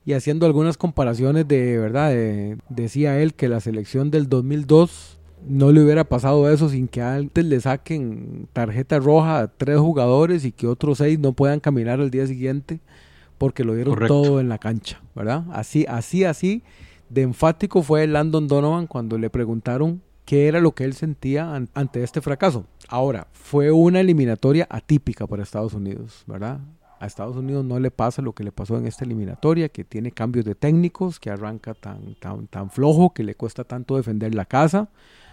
[0.06, 2.14] y haciendo algunas comparaciones de verdad,
[2.70, 7.46] decía él que la selección del 2002 no le hubiera pasado eso sin que antes
[7.46, 12.12] le saquen tarjeta roja a tres jugadores y que otros seis no puedan caminar al
[12.12, 12.80] día siguiente
[13.38, 15.44] porque lo dieron todo en la cancha, ¿verdad?
[15.52, 16.64] Así, así, así
[17.10, 22.04] de enfático fue Landon Donovan cuando le preguntaron qué era lo que él sentía ante
[22.04, 22.66] este fracaso.
[22.88, 26.60] Ahora, fue una eliminatoria atípica para Estados Unidos, ¿verdad?
[27.04, 30.14] A Estados Unidos no le pasa lo que le pasó en esta eliminatoria, que tiene
[30.14, 34.46] cambios de técnicos, que arranca tan, tan, tan flojo, que le cuesta tanto defender la
[34.46, 34.88] casa.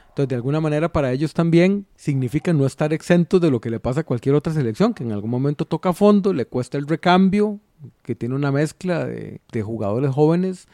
[0.09, 3.79] Entonces, de alguna manera, para ellos también significa no estar exentos de lo que le
[3.79, 7.61] pasa a cualquier otra selección, que en algún momento toca fondo, le cuesta el recambio,
[8.03, 10.67] que tiene una mezcla de, de jugadores jóvenes.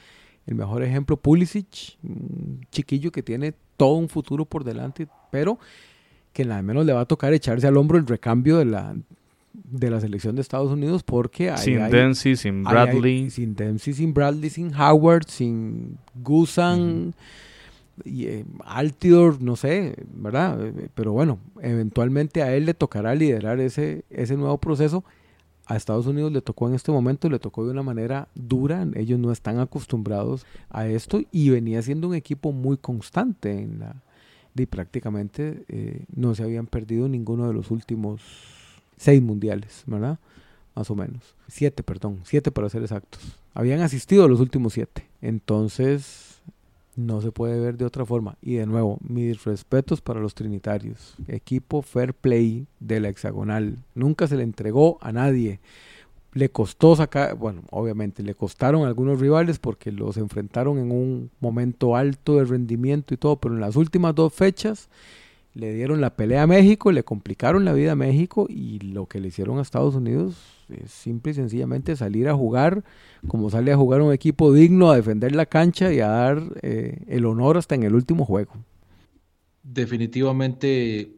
[0.46, 1.98] El mejor ejemplo, Pulisic,
[2.70, 5.58] chiquillo que tiene todo un futuro por delante, pero
[6.32, 8.96] que de menos le va a tocar echarse al hombro el recambio de la,
[9.64, 13.24] de la selección de Estados Unidos porque hay, sin hay- Dempsey, sin Bradley.
[13.24, 17.14] hay- sin Dempsey, sin Bradley, sin Howard, sin Gusan,
[18.04, 20.58] y, eh, Altidor, no sé, ¿verdad?
[20.94, 25.02] Pero bueno, eventualmente a él le tocará liderar ese, ese nuevo proceso.
[25.68, 28.86] A Estados Unidos le tocó en este momento, le tocó de una manera dura.
[28.94, 33.96] Ellos no están acostumbrados a esto y venía siendo un equipo muy constante en la
[34.58, 38.22] y prácticamente eh, no se habían perdido ninguno de los últimos
[38.96, 40.18] seis mundiales, ¿verdad?
[40.74, 41.22] Más o menos.
[41.48, 43.22] Siete, perdón, siete para ser exactos.
[43.54, 45.06] Habían asistido a los últimos siete.
[45.22, 46.42] Entonces,
[46.96, 48.36] no se puede ver de otra forma.
[48.42, 51.14] Y de nuevo, mis respetos para los trinitarios.
[51.28, 53.78] Equipo fair play de la hexagonal.
[53.94, 55.60] Nunca se le entregó a nadie.
[56.32, 61.30] Le costó sacar, bueno, obviamente le costaron a algunos rivales porque los enfrentaron en un
[61.40, 64.90] momento alto de rendimiento y todo, pero en las últimas dos fechas
[65.56, 69.20] le dieron la pelea a México, le complicaron la vida a México y lo que
[69.20, 70.36] le hicieron a Estados Unidos
[70.68, 72.84] es simple y sencillamente salir a jugar
[73.26, 76.98] como sale a jugar un equipo digno, a defender la cancha y a dar eh,
[77.08, 78.52] el honor hasta en el último juego.
[79.62, 81.10] Definitivamente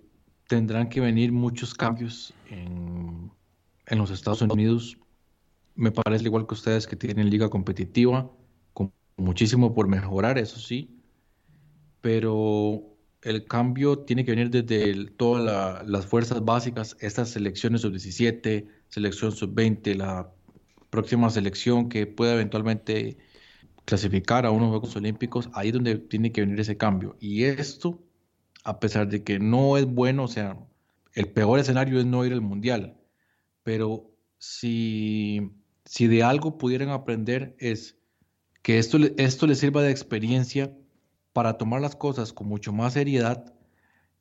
[0.46, 3.32] tendrán que venir muchos cambios en,
[3.86, 4.96] en los Estados Unidos.
[5.74, 8.30] Me parece igual que ustedes que tienen liga competitiva,
[8.72, 10.96] con muchísimo por mejorar, eso sí,
[12.00, 18.68] pero el cambio tiene que venir desde todas la- las fuerzas básicas, estas selecciones sub-17,
[18.88, 20.32] selección sub-20, la
[20.90, 23.18] próxima selección que pueda eventualmente
[23.84, 27.16] clasificar a unos Juegos Olímpicos, ahí es donde tiene que venir ese cambio.
[27.20, 28.02] Y esto,
[28.64, 30.58] a pesar de que no es bueno, o sea,
[31.14, 32.98] el peor escenario es no ir al Mundial,
[33.62, 35.50] pero si,
[35.84, 37.98] si de algo pudieran aprender es
[38.62, 40.76] que esto, esto les sirva de experiencia
[41.38, 43.54] para tomar las cosas con mucho más seriedad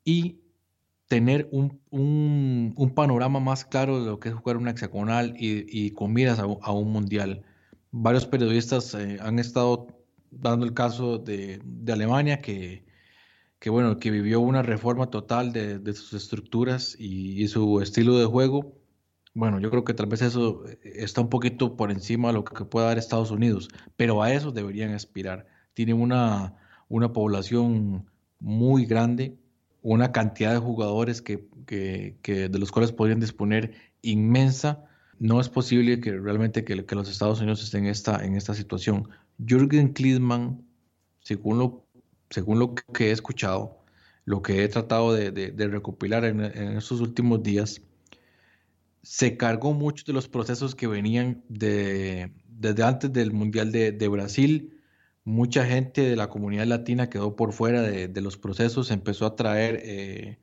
[0.04, 0.38] y
[1.08, 5.66] tener un, un- un panorama más claro de lo que es jugar una hexagonal y,
[5.68, 7.42] y con miras a, a un mundial.
[7.90, 9.88] Varios periodistas eh, han estado
[10.30, 12.84] dando el caso de, de Alemania, que,
[13.58, 18.18] que, bueno, que vivió una reforma total de, de sus estructuras y, y su estilo
[18.18, 18.74] de juego.
[19.34, 22.44] Bueno, yo creo que tal vez eso eh, está un poquito por encima de lo
[22.44, 25.46] que pueda dar Estados Unidos, pero a eso deberían aspirar.
[25.74, 26.56] Tienen una,
[26.88, 28.06] una población
[28.40, 29.36] muy grande,
[29.82, 34.84] una cantidad de jugadores que, que- de los cuales podrían disponer inmensa.
[35.18, 39.08] No es posible que realmente que, los Estados Unidos estén en esta, en esta situación.
[39.44, 40.64] Jürgen Klinsmann,
[41.20, 41.84] según lo,
[42.30, 43.78] según lo que he escuchado,
[44.24, 47.80] lo que he tratado de, recopilar en, estos últimos días,
[49.02, 54.77] se cargó muchos de los procesos que venían de, desde antes del Mundial de Brasil.
[55.28, 59.78] Mucha gente de la comunidad latina quedó por fuera de, los procesos, empezó a traer
[59.84, 60.38] eh,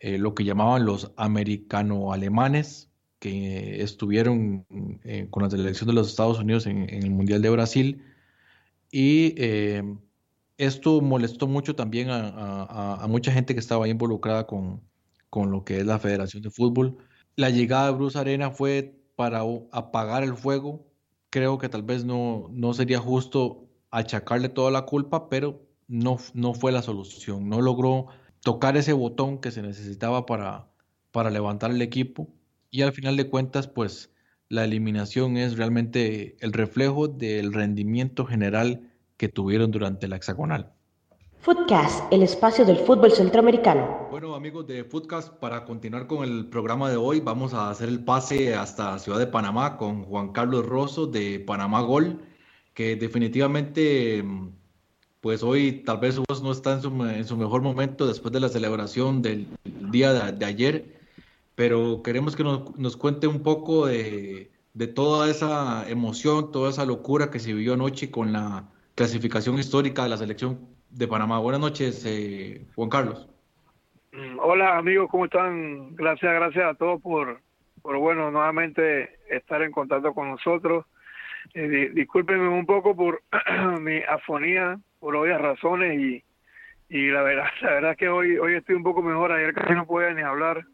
[0.00, 4.66] eh, lo que llamaban los americano-alemanes, que estuvieron
[5.04, 8.02] eh, con la selección de los Estados Unidos en, el Mundial de Brasil.
[8.90, 9.36] Y
[10.58, 14.82] esto molestó mucho también a, a- mucha gente que estaba involucrada con,
[15.30, 16.98] con lo que es la Federación de Fútbol.
[17.36, 20.84] La llegada de Bruce Arena fue para apagar el fuego.
[21.30, 23.63] Creo que tal vez no, no sería justo
[23.98, 27.48] achacarle toda la culpa, pero no, no fue la solución.
[27.48, 28.06] No logró
[28.40, 30.66] tocar ese botón que se necesitaba para,
[31.12, 32.28] para levantar el equipo.
[32.70, 34.12] Y al final de cuentas, pues
[34.48, 40.72] la eliminación es realmente el reflejo del rendimiento general que tuvieron durante la hexagonal.
[41.44, 44.08] Footcast, el espacio del fútbol centroamericano.
[44.10, 48.02] Bueno, amigos de Footcast, para continuar con el programa de hoy, vamos a hacer el
[48.02, 52.22] pase hasta Ciudad de Panamá con Juan Carlos Rosso de Panamá Gol,
[52.74, 54.24] que definitivamente,
[55.20, 58.32] pues hoy tal vez su voz no está en su, en su mejor momento después
[58.32, 60.84] de la celebración del día de, de ayer,
[61.54, 66.84] pero queremos que nos, nos cuente un poco de, de toda esa emoción, toda esa
[66.84, 68.64] locura que se vivió anoche con la
[68.96, 70.58] clasificación histórica de la selección
[70.90, 71.38] de Panamá.
[71.38, 73.28] Buenas noches, eh, Juan Carlos.
[74.12, 75.94] Mm, Hola amigos, ¿cómo están?
[75.94, 77.40] Gracias, gracias a todos por,
[77.82, 80.84] por bueno, nuevamente estar en contacto con nosotros.
[81.52, 83.20] Eh, di- discúlpenme un poco por
[83.80, 86.24] mi afonía, por obvias razones y,
[86.88, 89.32] y la verdad, la verdad es que hoy, hoy estoy un poco mejor.
[89.32, 90.64] Ayer casi no podía ni hablar.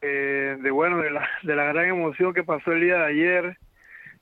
[0.00, 3.56] eh, de bueno, de la, de la gran emoción que pasó el día de ayer.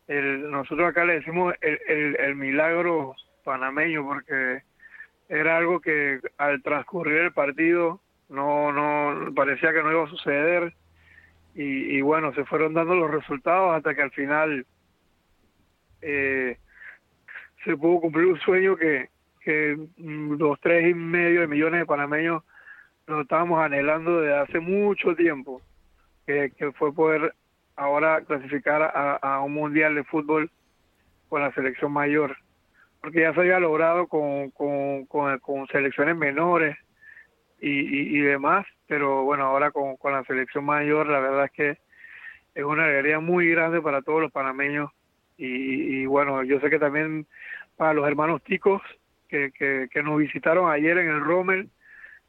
[0.09, 4.63] Nosotros acá le decimos el, el, el milagro panameño porque
[5.29, 10.73] era algo que al transcurrir el partido no no parecía que no iba a suceder
[11.57, 14.65] y, y bueno se fueron dando los resultados hasta que al final
[16.07, 16.59] eh,
[17.65, 19.09] se pudo cumplir un sueño que
[19.47, 22.43] que los tres y medio de millones de panameños
[23.07, 25.63] lo estábamos anhelando desde hace mucho tiempo
[26.27, 27.33] que, fue poder
[27.77, 30.51] ahora clasificar a, un mundial de fútbol
[31.29, 32.37] con la selección mayor
[33.01, 36.77] porque ya se había logrado con, con, con, selecciones menores
[37.61, 41.79] y, y, demás, pero bueno, ahora con, con la selección mayor, la verdad es que
[42.57, 44.91] es una alegría muy grande para todos los panameños
[45.37, 47.27] y, y bueno, yo sé que también
[47.77, 48.83] para los hermanos ticos
[49.29, 51.69] que, que, que nos visitaron ayer en el Rommel,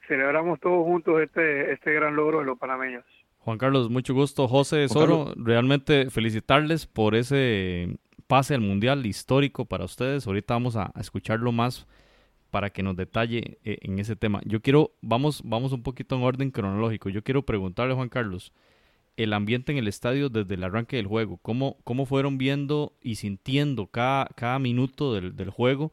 [0.08, 3.04] celebramos todos juntos este, este gran logro de los panameños.
[3.40, 4.48] Juan Carlos, mucho gusto.
[4.48, 7.98] José Soro, realmente felicitarles por ese
[8.28, 10.28] pase al Mundial histórico para ustedes.
[10.28, 11.88] Ahorita vamos a, escucharlo más
[12.52, 14.42] para que nos detalle eh, en ese tema.
[14.44, 17.10] Yo quiero, vamos, vamos un poquito en orden cronológico.
[17.10, 18.52] Yo quiero preguntarle a Juan Carlos,
[19.18, 23.16] el ambiente en el estadio desde el arranque del juego, cómo, cómo fueron viendo y
[23.16, 25.92] sintiendo cada, cada minuto del, del juego.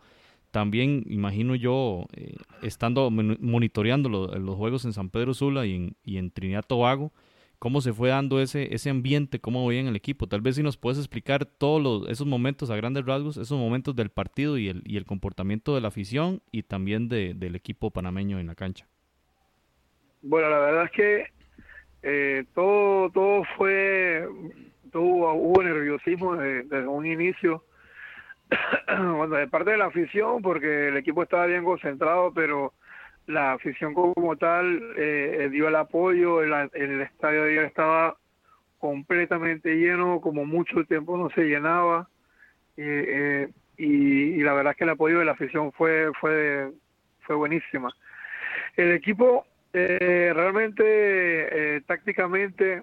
[0.50, 6.18] También imagino yo, eh, estando monitoreando los juegos en San Pedro Sula y en, y
[6.18, 7.12] en Trinidad Tobago,
[7.58, 10.28] cómo se fue dando ese, ese ambiente, cómo veían el equipo.
[10.28, 14.10] Tal vez si nos puedes explicar todos esos momentos a grandes rasgos, esos momentos del
[14.10, 18.38] partido y el, y el comportamiento de la afición y también de, del equipo panameño
[18.38, 18.86] en la cancha.
[20.20, 21.24] Bueno, la verdad es que
[22.07, 24.28] eh, todo, todo fue,
[24.92, 27.64] todo, hubo nerviosismo desde, un inicio.
[28.86, 32.74] bueno, de parte de la afición, porque el equipo estaba bien concentrado, pero
[33.26, 38.18] la afición como tal eh, dio el apoyo, el, el estadio ayer estaba
[38.78, 42.11] completamente lleno, como mucho tiempo no se llenaba,
[42.76, 43.48] eh,
[43.78, 46.70] y, y, la verdad es que el apoyo de la afición fue, fue,
[47.20, 47.88] fue buenísima.
[48.76, 52.82] El equipo eh, realmente, tácticamente,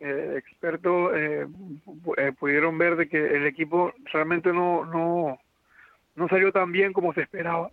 [0.00, 1.12] expertos
[2.38, 5.40] pudieron ver de que el equipo realmente no, no,
[6.14, 7.70] no salió tan bien como se esperaba.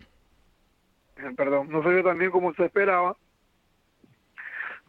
[1.36, 3.16] Perdón, no salió tan bien como se esperaba,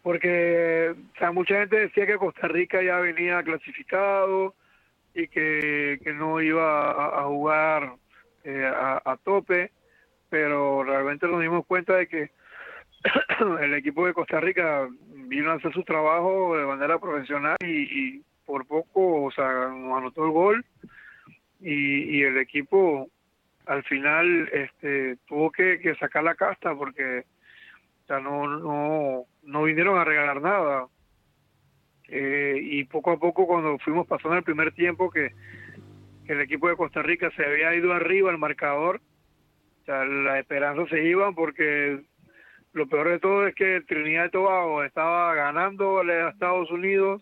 [0.02, 4.54] porque o sea, mucha gente decía que Costa Rica ya venía clasificado
[5.14, 7.94] y que, que no iba a, jugar
[8.44, 9.72] eh, a, a, tope,
[10.30, 12.30] pero realmente nos dimos cuenta de que
[13.62, 14.88] el equipo de Costa Rica
[15.28, 20.32] vino a hacer su trabajo de manera profesional y, por poco, o sea, anotó el
[20.32, 20.66] gol
[21.60, 23.10] y, y el equipo
[23.66, 27.26] al final este tuvo que, que sacar la casta porque
[28.08, 30.88] ya no no no vinieron a regalar nada.
[32.10, 35.34] Eh, y poco a poco cuando fuimos pasando el primer tiempo que,
[36.28, 39.02] el equipo de Costa Rica se había ido arriba al marcador
[39.82, 42.02] o sea, la esperanza se iban porque
[42.78, 47.22] lo peor de todo es que Trinidad y Tobago estaba ganando a Estados Unidos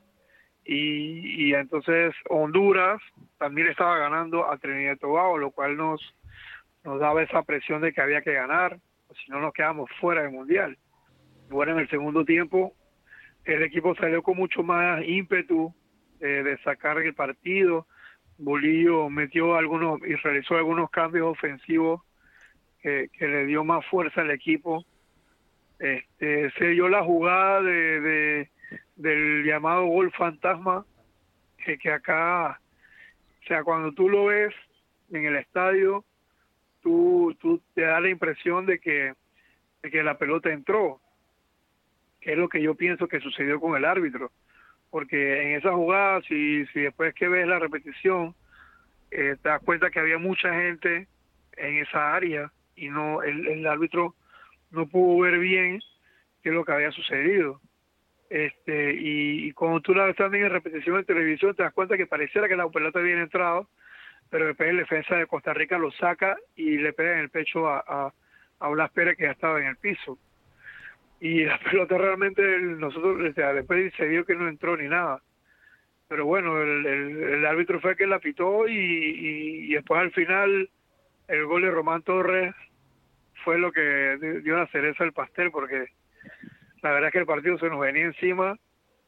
[0.66, 3.01] y, y entonces Honduras
[3.38, 6.01] también estaba ganando a Trinidad y Tobago, lo cual nos
[6.84, 8.78] nos daba esa presión de que había que ganar,
[9.08, 10.78] o si no nos quedamos fuera del Mundial.
[11.49, 12.74] Bueno, en el segundo tiempo
[13.43, 15.74] el equipo salió con mucho más ímpetu
[16.20, 17.88] eh, de sacar el partido.
[18.38, 22.01] Bolillo metió algunos y realizó algunos cambios ofensivos
[22.82, 24.86] que le dio más fuerza al equipo.
[25.80, 28.49] Este, se dio la jugada de, de
[28.95, 30.86] del llamado gol fantasma,
[31.57, 32.59] que, que acá,
[33.43, 34.53] o sea, cuando tú lo ves
[35.11, 36.06] en el estadio,
[36.81, 39.14] tú, tú te da la impresión de que,
[39.84, 41.02] de que la pelota entró,
[42.22, 44.31] que es lo que yo pienso que sucedió con el árbitro,
[44.89, 48.34] porque en esa jugada, si, si después que ves la repetición,
[49.11, 51.07] eh, te das cuenta que había mucha gente
[51.57, 54.15] en esa área y no el, el árbitro
[54.76, 55.81] no pudo ver bien
[56.43, 57.61] qué es lo que había sucedido.
[58.30, 61.97] Este, y, y cuando tú la ves también en repetición en televisión, te das cuenta
[61.97, 63.69] que pareciera que la pelota había entrado,
[64.30, 67.68] pero después el defensa de Costa Rica lo saca y le pega en el pecho
[67.68, 68.14] a, a,
[68.60, 70.18] a Blas Pérez que ya estaba en el piso.
[71.19, 75.22] Y la pelota realmente, nosotros después se vio que no entró ni nada.
[76.07, 80.69] Pero bueno, el, el, árbitro fue el que la pitó y, y, después al final
[81.27, 82.53] el gol de Román Torres
[83.45, 85.85] fue lo que dio la cereza al pastel porque
[86.81, 88.57] la verdad es que el partido se nos venía encima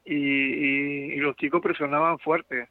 [0.06, 2.70] y, los chicos presionaban fuerte.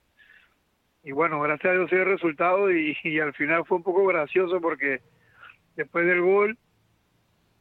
[1.03, 4.61] Y bueno, gracias a Dios dio el resultado y, al final fue un poco gracioso
[4.61, 5.01] porque
[5.75, 6.57] después del gol,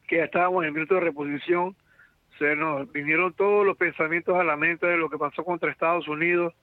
[0.08, 1.76] que ya estábamos en minuto de reposición,
[2.38, 6.08] se nos vinieron todos los pensamientos a la mente de lo que pasó contra Estados
[6.08, 6.54] Unidos,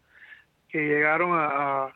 [0.69, 1.93] que llegaron a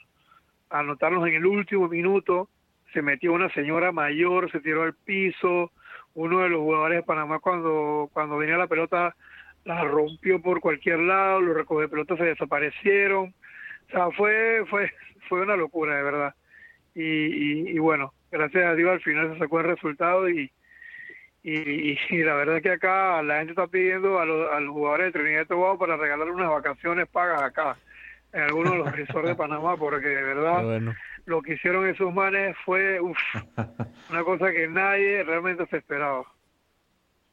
[0.71, 2.51] anotarnos en el último minuto,
[2.97, 5.71] se metió una señora mayor, se tiró al piso,
[6.15, 9.15] uno de los jugadores de Panamá cuando, cuando venía la pelota
[9.67, 13.35] la rompió por cualquier lado, los recoge pelotas se desaparecieron,
[13.89, 14.91] o sea, fue, fue,
[15.29, 16.35] fue una locura de verdad.
[16.95, 20.51] Y, y, bueno, gracias a Dios al final se sacó el resultado y,
[21.43, 25.13] y, la verdad es que acá la gente está pidiendo a los, a los jugadores
[25.13, 27.77] de Trinidad y Tobago para regalar unas vacaciones pagas acá
[28.33, 30.95] en algunos de los resorts de Panamá porque de verdad
[31.27, 33.19] lo que hicieron esos manes fue uf,
[34.11, 36.25] una cosa que nadie realmente se esperaba.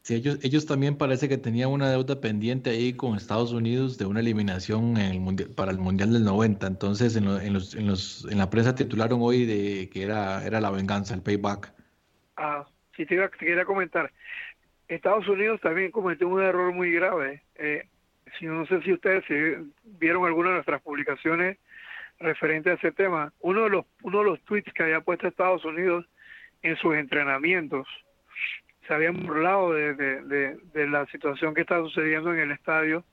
[0.01, 4.05] Sí, ellos, ellos también parece que tenían una deuda pendiente ahí con Estados Unidos de
[4.05, 6.67] una eliminación en el mundial, para el Mundial del 90.
[6.67, 10.59] Entonces, en, en, los, en, los, en la prensa titularon hoy de que era, era
[10.59, 11.73] la venganza, el payback.
[12.35, 12.65] Ah,
[12.97, 14.11] sí, te, iba, te quería comentar.
[14.89, 17.41] Estados Unidos también cometió un error muy grave.
[17.55, 17.87] Eh,
[18.37, 19.23] si no sé si ustedes
[19.83, 21.57] vieron alguna de nuestras publicaciones
[22.23, 23.31] referente a ese tema.
[23.39, 26.05] Uno de los uno de los tweets que había puesto Estados Unidos
[26.61, 27.87] en sus entrenamientos
[28.87, 33.05] se habían burlado de, de, de, la situación que está sucediendo en el estadio,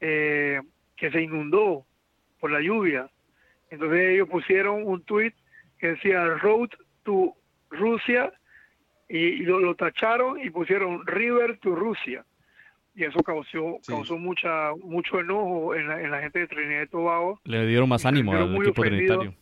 [0.00, 0.60] eh,
[0.96, 1.84] que se inundó
[2.38, 3.10] por la lluvia.
[3.70, 5.32] Entonces ellos pusieron un tweet
[5.78, 6.70] que decía Road
[7.02, 7.34] to
[7.70, 8.32] Rusia
[9.08, 12.24] y, lo, lo, tacharon y pusieron River to Rusia.
[12.94, 16.88] Y eso causó, causó mucha mucho enojo en la, en la gente de Trinidad y
[16.88, 17.40] Tobago.
[17.44, 19.34] Le dieron más ánimo al equipo trinitario.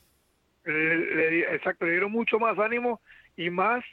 [0.64, 3.00] exacto, le dieron mucho más ánimo
[3.36, 3.84] y más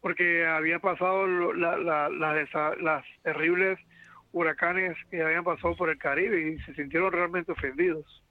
[0.00, 3.78] porque había pasado la, la, las terribles
[4.32, 8.22] huracanes que habían pasado por el Caribe y se sintieron realmente ofendidos.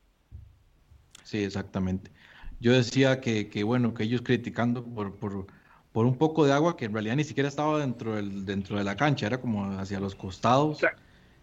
[1.23, 2.11] Sí, exactamente.
[2.60, 5.47] Yo decía que, que bueno, que ellos criticando por, por,
[5.93, 8.83] por, un poco de agua que en realidad ni siquiera estaba dentro, del, dentro de
[8.83, 10.83] la cancha, era como hacia los costados.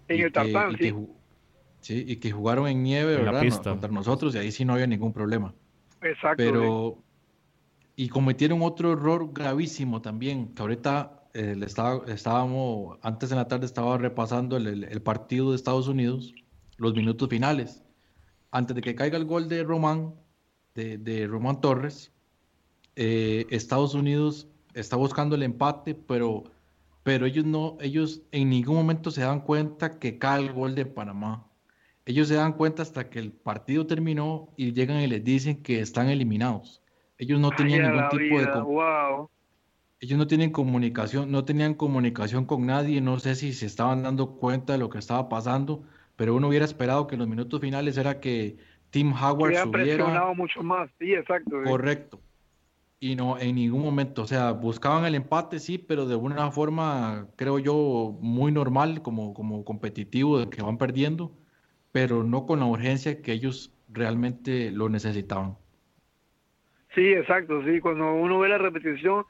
[0.08, 0.92] en el tartán, sí.
[1.80, 2.04] sí.
[2.06, 3.42] y que jugaron en nieve, ¿verdad?
[3.62, 5.54] contra nosotros y ahí sí no había ningún problema.
[6.02, 6.36] Exacto.
[6.36, 6.98] Pero,
[7.96, 13.66] y cometieron otro error gravísimo también, que ahorita eh, estaba, estábamos, antes en la tarde
[13.66, 16.34] estaba repasando el, el, partido de Estados Unidos,
[16.76, 17.84] los minutos finales.
[18.50, 20.14] Antes de que caiga el gol de Román,
[20.74, 22.12] de, de Román Torres,
[22.96, 26.44] eh, Estados Unidos está buscando el empate, pero,
[27.02, 30.86] pero ellos no, ellos en ningún momento se dan cuenta que cae el gol de
[30.86, 31.46] Panamá.
[32.06, 35.80] Ellos se dan cuenta hasta que el partido terminó y llegan y les dicen que
[35.80, 36.82] están eliminados.
[37.18, 38.46] Ellos no tenían ningún tipo de
[40.00, 44.36] ellos no tienen comunicación, no tenían comunicación con nadie, no sé si se estaban dando
[44.36, 45.82] cuenta de lo que estaba pasando,
[46.16, 48.56] pero uno hubiera esperado que en los minutos finales era que
[48.88, 49.70] Tim Howard subiera.
[49.70, 51.62] presionado mucho más, sí, exacto.
[51.62, 52.18] Correcto.
[53.02, 57.28] Y no, en ningún momento, o sea, buscaban el empate, sí, pero de una forma,
[57.36, 61.32] creo yo, muy normal, como, como competitivo, de que van perdiendo,
[61.92, 65.56] pero no con la urgencia que ellos realmente lo necesitaban.
[66.94, 67.80] Sí, exacto, sí.
[67.80, 69.24] Cuando uno ve la repetición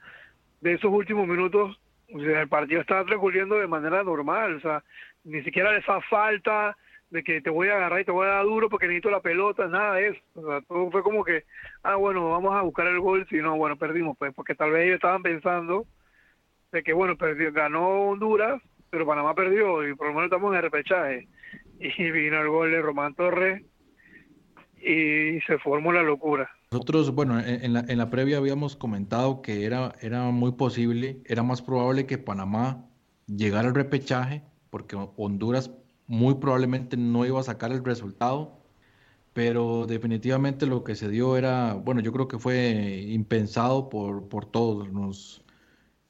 [0.63, 1.79] de esos últimos minutos,
[2.09, 4.83] el partido estaba transcurriendo de manera normal, o sea,
[5.23, 6.77] ni siquiera esa falta
[7.11, 9.21] de que te voy a agarrar y te voy a dar duro porque necesito la
[9.21, 10.21] pelota, nada de eso.
[10.35, 11.45] O sea, todo fue como que,
[11.83, 14.85] ah, bueno, vamos a buscar el gol, si no, bueno, perdimos, pues, porque tal vez
[14.85, 15.87] ellos estaban pensando
[16.73, 20.57] de que, bueno, perdió, ganó Honduras, pero Panamá perdió y por lo menos estamos en
[20.57, 21.29] el repechaje.
[21.83, 23.65] Y vino el gol de Román Torres
[24.83, 26.51] y se formó la locura.
[26.71, 31.43] Nosotros, bueno, en la, en la previa habíamos comentado que era, era muy posible, era
[31.43, 32.85] más probable que Panamá
[33.27, 35.71] llegara al repechaje, porque Honduras
[36.11, 38.59] muy probablemente no iba a sacar el resultado,
[39.33, 44.47] pero definitivamente lo que se dio era, bueno, yo creo que fue impensado por, por
[44.47, 45.45] todos, nos,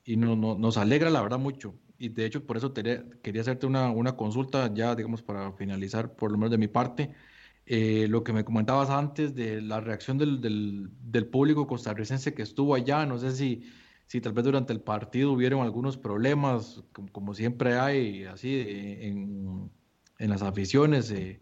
[0.04, 1.74] y no, nos alegra la verdad mucho.
[1.98, 6.32] Y de hecho, por eso quería hacerte una, una consulta, ya digamos, para finalizar, por
[6.32, 7.14] lo menos de mi parte
[7.66, 12.74] eh, lo que me comentabas antes de la reacción del, del, público costarricense que estuvo
[12.74, 13.64] allá, no sé si,
[14.06, 16.82] si tal vez durante el partido hubieron algunos problemas,
[17.12, 19.70] como, siempre hay, así en,
[20.20, 21.40] en las aficiones, eh,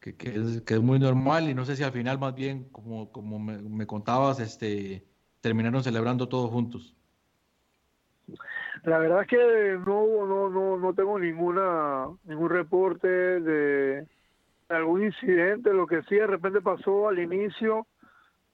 [0.00, 2.64] que, que, es, que, es, muy normal, y no sé si al final más bien,
[2.70, 5.06] como, como me, me contabas, este,
[5.40, 6.94] terminaron celebrando todos juntos.
[8.82, 14.06] La verdad es que no, no, no, no tengo ninguna, ningún reporte de
[14.68, 17.86] algún incidente, lo que sí de repente pasó al inicio,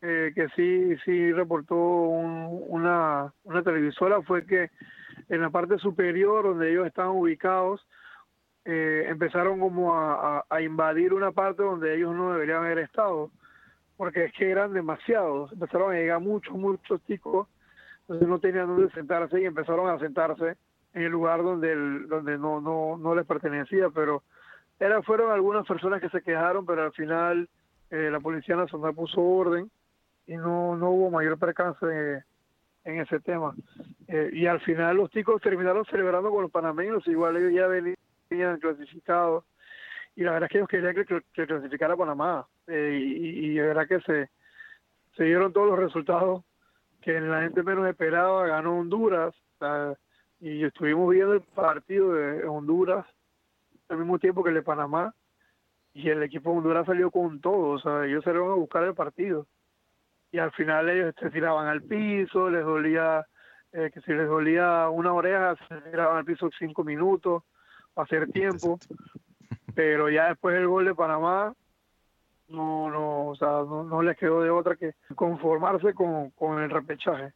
[0.02, 4.70] eh, que sí, sí reportó una, una televisora, fue que
[5.28, 7.86] en la parte superior donde ellos estaban ubicados,
[8.68, 13.30] eh, empezaron como a, a, invadir una parte donde ellos no deberían haber estado,
[13.96, 17.46] porque es que eran demasiados, empezaron a llegar muchos, muchos chicos,
[18.00, 20.56] entonces no tenían dónde sentarse y empezaron a sentarse
[20.94, 24.24] en el lugar donde el, donde no, no, no les pertenecía, pero
[24.80, 27.48] era, fueron algunas personas que se quejaron, pero al final
[27.90, 29.70] eh, la Policía Nacional puso orden
[30.26, 31.86] y no, no hubo mayor percance
[32.82, 33.54] en ese tema.
[34.08, 37.96] Eh, y al final los chicos terminaron celebrando con los panameños, igual ellos ya venían
[38.28, 39.44] clasificados
[40.14, 43.86] y la verdad es que ellos querían que, clasificara Panamá eh, y, y de verdad
[43.86, 46.44] que se, dieron todos los resultados
[47.02, 49.34] que la gente menos esperaba, ganó Honduras
[50.40, 53.06] y estuvimos viendo el partido de Honduras
[53.88, 55.14] al mismo tiempo que el de Panamá
[55.94, 58.94] y el equipo de Honduras salió con todo, o sea, ellos salieron a buscar el
[58.94, 59.46] partido.
[60.30, 63.24] Y al final ellos se tiraban al piso, les dolía,
[63.72, 67.44] eh, que si les dolía una oreja, se tiraban al piso cinco minutos,
[67.96, 68.78] hacer tiempo,
[69.74, 71.54] pero ya después del gol de Panamá,
[72.48, 77.32] no, no, o sea, no, les quedó de otra que conformarse con, con el repechaje.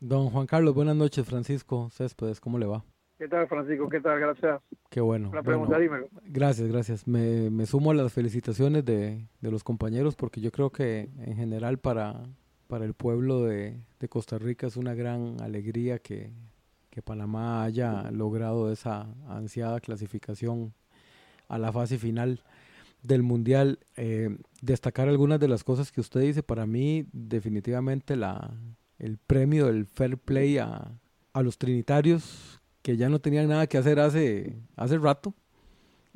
[0.00, 2.84] Don Juan Carlos, buenas noches, Francisco Céspedes, ¿cómo le va?
[3.18, 3.88] ¿Qué tal, Francisco?
[3.88, 4.20] ¿Qué tal?
[4.20, 4.60] Gracias.
[4.90, 5.32] Qué bueno.
[5.34, 7.08] La pregunta, bueno, Gracias, gracias.
[7.08, 11.34] Me, me, sumo a las felicitaciones de, de, los compañeros porque yo creo que en
[11.34, 12.14] general para,
[12.68, 16.30] para el pueblo de, de Costa Rica es una gran alegría que,
[16.90, 20.74] que, Panamá haya logrado esa ansiada clasificación
[21.46, 22.42] a la fase final
[23.02, 23.78] del Mundial.
[23.96, 28.52] Eh, destacar algunas de las cosas que usted dice, para mí definitivamente la,
[28.98, 30.90] el premio del fair play a,
[31.32, 35.34] a los trinitarios que ya no tenían nada que hacer hace, hace rato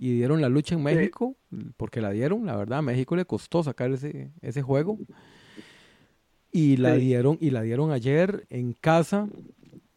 [0.03, 1.37] y dieron la lucha en México,
[1.77, 4.99] porque la dieron, la verdad, a México le costó sacar ese, ese juego.
[6.51, 9.29] Y la dieron, y la dieron ayer en casa.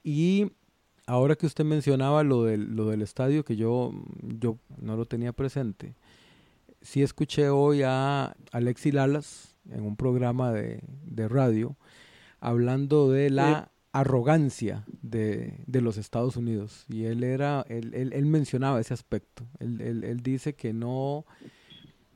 [0.03, 0.51] Y
[1.07, 3.91] ahora que usted mencionaba lo del, lo del estadio, que yo,
[4.21, 5.95] yo no lo tenía presente,
[6.81, 11.75] sí escuché hoy a Alexi Lalas en un programa de, de radio
[12.39, 16.85] hablando de la arrogancia de, de, los Estados Unidos.
[16.89, 19.47] Y él era él, él, mencionaba ese aspecto.
[19.59, 21.25] Él, él, dice que no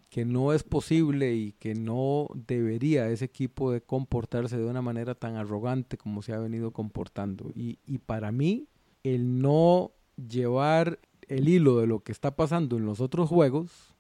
[0.10, 5.14] que no es posible y que no debería ese equipo de comportarse de una manera
[5.16, 7.52] tan arrogante como se ha venido comportando.
[7.56, 8.68] Y, y para mí
[9.04, 13.96] el no llevar el hilo de lo que está pasando en los otros juegos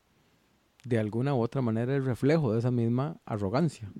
[0.83, 3.91] de alguna u otra manera es reflejo de esa misma arrogancia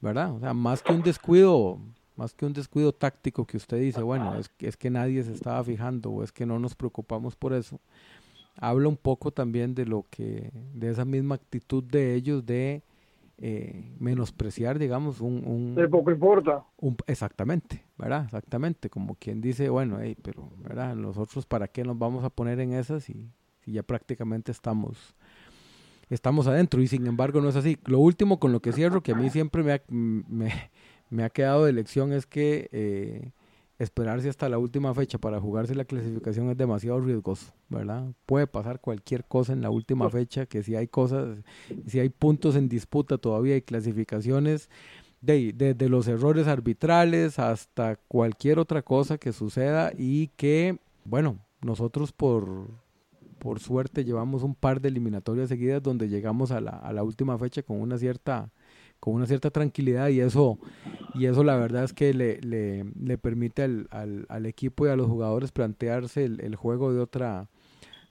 [0.00, 1.78] verdad o sea más que un descuido
[2.16, 5.62] más que un descuido táctico que usted dice, bueno, es, es que nadie se estaba
[5.64, 7.80] fijando o es que no nos preocupamos por eso,
[8.56, 12.82] habla un poco también de lo que, de esa misma actitud de ellos de
[13.44, 15.42] eh, menospreciar, digamos, un...
[15.44, 16.64] un de poco importa.
[16.76, 18.24] Un, exactamente, ¿verdad?
[18.24, 20.94] Exactamente, como quien dice, bueno, hey, pero, ¿verdad?
[20.94, 25.16] Nosotros para qué nos vamos a poner en esas si, si ya prácticamente estamos
[26.08, 27.78] estamos adentro y sin embargo no es así.
[27.86, 30.52] Lo último con lo que cierro, que a mí siempre me, me,
[31.10, 33.32] me ha quedado de lección es que eh,
[33.78, 38.12] esperarse hasta la última fecha para jugarse la clasificación es demasiado riesgoso, ¿verdad?
[38.26, 41.38] Puede pasar cualquier cosa en la última fecha, que si hay cosas,
[41.86, 44.68] si hay puntos en disputa todavía hay clasificaciones,
[45.20, 52.12] desde de, los errores arbitrales hasta cualquier otra cosa que suceda y que, bueno, nosotros
[52.12, 52.68] por,
[53.38, 57.38] por suerte llevamos un par de eliminatorias seguidas donde llegamos a la, a la última
[57.38, 58.50] fecha con una cierta
[59.02, 60.60] con una cierta tranquilidad y eso
[61.12, 63.88] y eso la verdad es que le, le, permite al,
[64.28, 67.48] al, equipo y a los jugadores plantearse el, el, juego de otra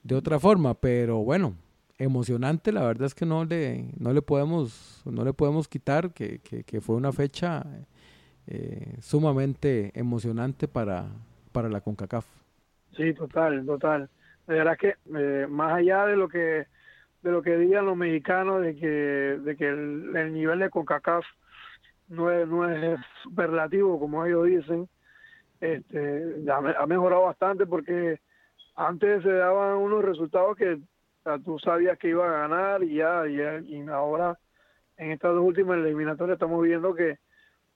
[0.02, 0.74] de otra forma.
[0.74, 1.54] Pero bueno
[1.98, 6.40] emocionante la verdad es que no le no le podemos no le podemos quitar que,
[6.40, 7.64] que, fue una fecha
[8.46, 11.06] eh, sumamente emocionante para
[11.52, 12.26] para la Concacaf.
[12.94, 14.10] Sí total total.
[14.46, 16.66] De verdad que eh, más allá de lo que
[17.22, 21.24] de lo que digan los mexicanos de que, de que el, nivel de CONCACAF
[22.08, 24.88] no es, no es superlativo como ellos dicen,
[25.60, 28.20] este, ha, mejorado bastante porque
[28.74, 30.80] antes se daban unos resultados que
[31.44, 34.36] tú sabías que iba a ganar y ya, y, ahora
[34.96, 37.18] en estas dos últimas eliminatorias estamos viendo que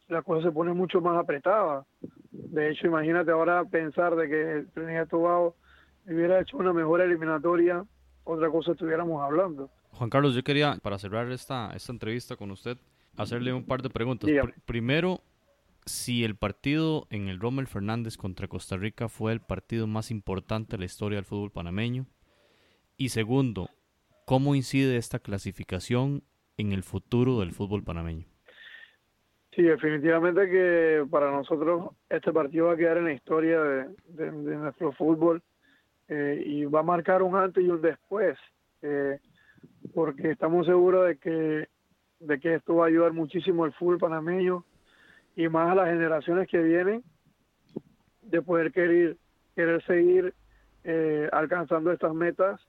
[0.08, 1.84] la cosa se pone mucho más apretada.
[2.30, 5.54] De hecho, imagínate ahora pensar de que Trinidad Tobago
[6.06, 7.84] hubiera hecho una mejor eliminatoria
[8.26, 9.70] otra cosa estuviéramos hablando.
[9.92, 12.76] Juan Carlos, yo quería, para cerrar esta, esta entrevista con usted,
[13.16, 14.28] hacerle un par de preguntas.
[14.66, 15.20] primero,
[15.86, 20.72] si el partido en el Rommel Fernández contra Costa Rica fue el partido más importante
[20.72, 22.06] de la historia del fútbol panameño.
[22.98, 23.70] Y segundo,
[24.24, 26.24] ¿cómo incide esta clasificación
[26.56, 28.26] en el futuro del fútbol panameño?
[29.54, 34.92] Sí, definitivamente que para nosotros este partido va a quedar en la historia de nuestro
[34.92, 35.42] fútbol
[36.08, 38.38] eh, y va a marcar un antes y un después,
[38.82, 39.18] eh,
[39.94, 41.68] porque estamos seguros de que,
[42.20, 44.64] de que esto va a ayudar muchísimo al fútbol panameño
[45.34, 47.02] y más a las generaciones que vienen
[48.22, 49.16] de poder querer,
[49.54, 50.34] querer seguir
[50.84, 52.60] eh, alcanzando estas metas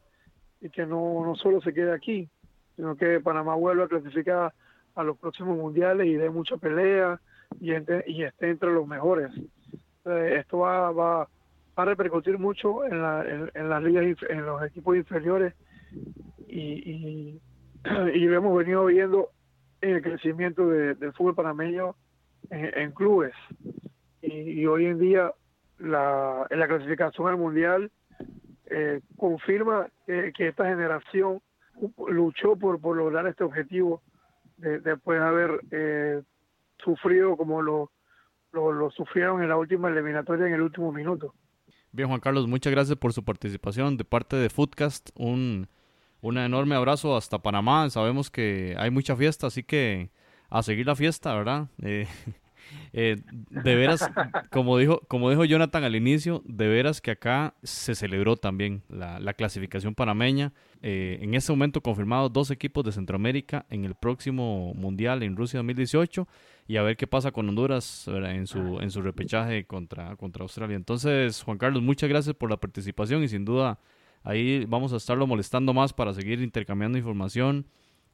[0.59, 2.30] y que no, no solo se quede aquí,
[2.76, 4.53] sino que Panamá vuelva a clasificar
[4.95, 7.19] a los próximos mundiales y dé mucha pelea
[7.59, 9.31] y, y esté entre los mejores.
[10.05, 11.30] esto va, va,
[11.83, 15.53] a repercutir mucho en, la, en, las ligas, en los equipos inferiores
[16.47, 17.39] y,
[18.13, 19.29] y, hemos venido viendo
[19.81, 21.95] en el crecimiento del fútbol panameño
[22.49, 23.33] en, clubes.
[24.21, 25.31] Y, hoy en día
[25.79, 27.91] la, en la clasificación al mundial
[28.65, 31.41] eh, confirma que, esta generación
[32.07, 34.01] luchó por, por lograr este objetivo
[34.57, 36.23] después de haber eh,
[36.79, 37.91] sufrido como lo,
[38.51, 41.33] lo, sufrieron en la última eliminatoria en el último minuto.
[41.91, 45.09] Bien, Juan Carlos, muchas gracias por su participación de parte de Footcast.
[45.15, 45.68] Un,
[46.22, 47.89] un enorme abrazo hasta Panamá.
[47.89, 50.11] Sabemos que hay mucha fiesta, así que
[50.49, 51.69] a seguir la fiesta, ¿verdad?
[51.81, 52.07] Eh,
[52.94, 53.18] eh,
[53.49, 54.10] de veras,
[54.52, 59.34] como dijo, como dijo Jonathan al inicio, de veras que acá se celebró también la,
[59.34, 60.53] clasificación panameña.
[60.81, 65.60] Eh, en este momento confirmados dos equipos de Centroamérica en el próximo Mundial en Rusia
[65.60, 66.27] 2018
[66.68, 70.76] y a ver qué pasa con Honduras en su en su repechaje contra, contra Australia.
[70.76, 73.80] Entonces, Juan Carlos, muchas gracias por la participación y sin duda
[74.23, 77.65] ahí vamos a estarlo molestando más para seguir intercambiando información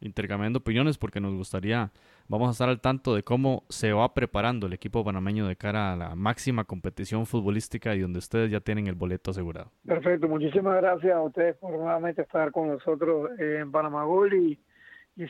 [0.04, 1.92] intercambiando opiniones porque nos gustaría,
[2.28, 5.94] vamos a estar al tanto de cómo se va preparando el equipo panameño de cara
[5.94, 9.72] a la máxima competición futbolística y donde ustedes ya tienen el boleto asegurado.
[9.86, 14.60] Perfecto, muchísimas gracias a ustedes por nuevamente estar con nosotros en Panamá Gol y,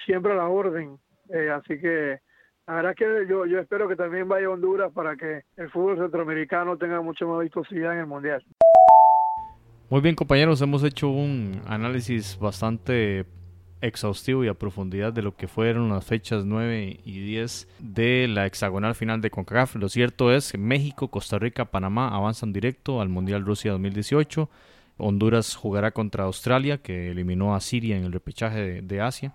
[0.06, 0.98] siempre a la orden.
[1.30, 2.20] Eh, así que
[2.68, 5.70] la verdad es que yo, yo espero que también vaya a Honduras para que el
[5.70, 8.44] fútbol centroamericano tenga mucho más vistosidad en el Mundial.
[9.90, 13.26] Muy bien compañeros, hemos hecho un análisis bastante
[13.84, 18.45] exhaustivo y a profundidad de lo que fueron las fechas 9 y 10 de la
[18.45, 19.76] hexagonal final de CONCACAF.
[19.76, 24.49] Lo cierto es que México, Costa Rica, Panamá avanzan directo al Mundial Rusia 2018.
[24.97, 29.34] Honduras jugará contra Australia, que eliminó a Siria en el repechaje de, Asia,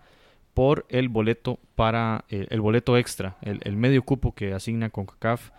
[0.55, 5.51] por el boleto para el, boleto extra, el, medio cupo que asigna CONCACAF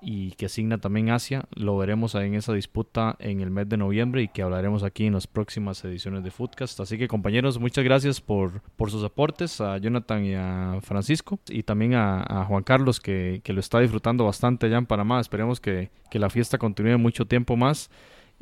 [0.00, 1.44] y que asigna también Asia.
[1.54, 5.14] Lo veremos en esa disputa en el mes de noviembre y que hablaremos aquí en
[5.14, 6.80] las próximas ediciones de Footcast.
[6.80, 11.62] Así que compañeros, muchas gracias por, por sus aportes a Jonathan y a Francisco y
[11.62, 15.20] también a, Juan Carlos que, que, lo está disfrutando bastante allá en Panamá.
[15.20, 17.90] Esperemos que, que la fiesta continúe mucho tiempo más.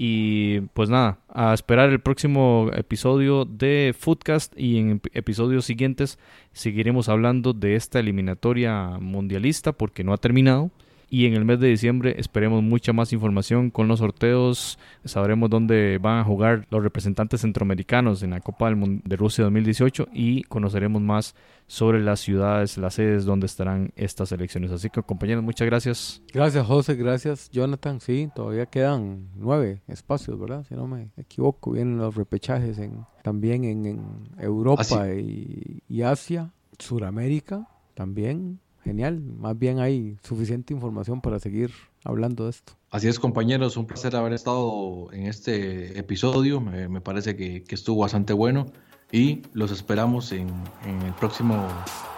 [0.00, 6.20] Y pues nada, a esperar el próximo episodio de Footcast y en episodios siguientes
[6.52, 10.70] seguiremos hablando de esta eliminatoria mundialista porque no ha terminado
[11.10, 14.78] y en el mes de diciembre esperemos mucha más información con los sorteos.
[15.04, 20.08] Sabremos dónde van a jugar los representantes centroamericanos en la Copa del de Rusia 2018
[20.12, 21.34] y conoceremos más
[21.66, 24.70] sobre las ciudades, las sedes donde estarán estas elecciones.
[24.70, 26.22] Así que compañeros, muchas gracias.
[26.32, 28.00] Gracias José, gracias Jonathan.
[28.00, 30.64] Sí, todavía quedan nueve espacios, ¿verdad?
[30.68, 37.66] Si no me equivoco, vienen los repechajes en, también en, Europa y, y Asia, Suramérica
[37.98, 39.20] también genial.
[39.20, 41.70] Más bien hay suficiente información para seguir
[42.04, 42.72] hablando de esto.
[42.90, 46.60] Así es, compañeros, un placer haber estado en este episodio.
[46.60, 48.66] Me, parece que, estuvo bastante bueno
[49.12, 50.48] y los esperamos en,
[50.86, 51.68] el próximo,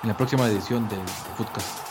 [0.02, 1.00] en la próxima edición del
[1.36, 1.90] podcast.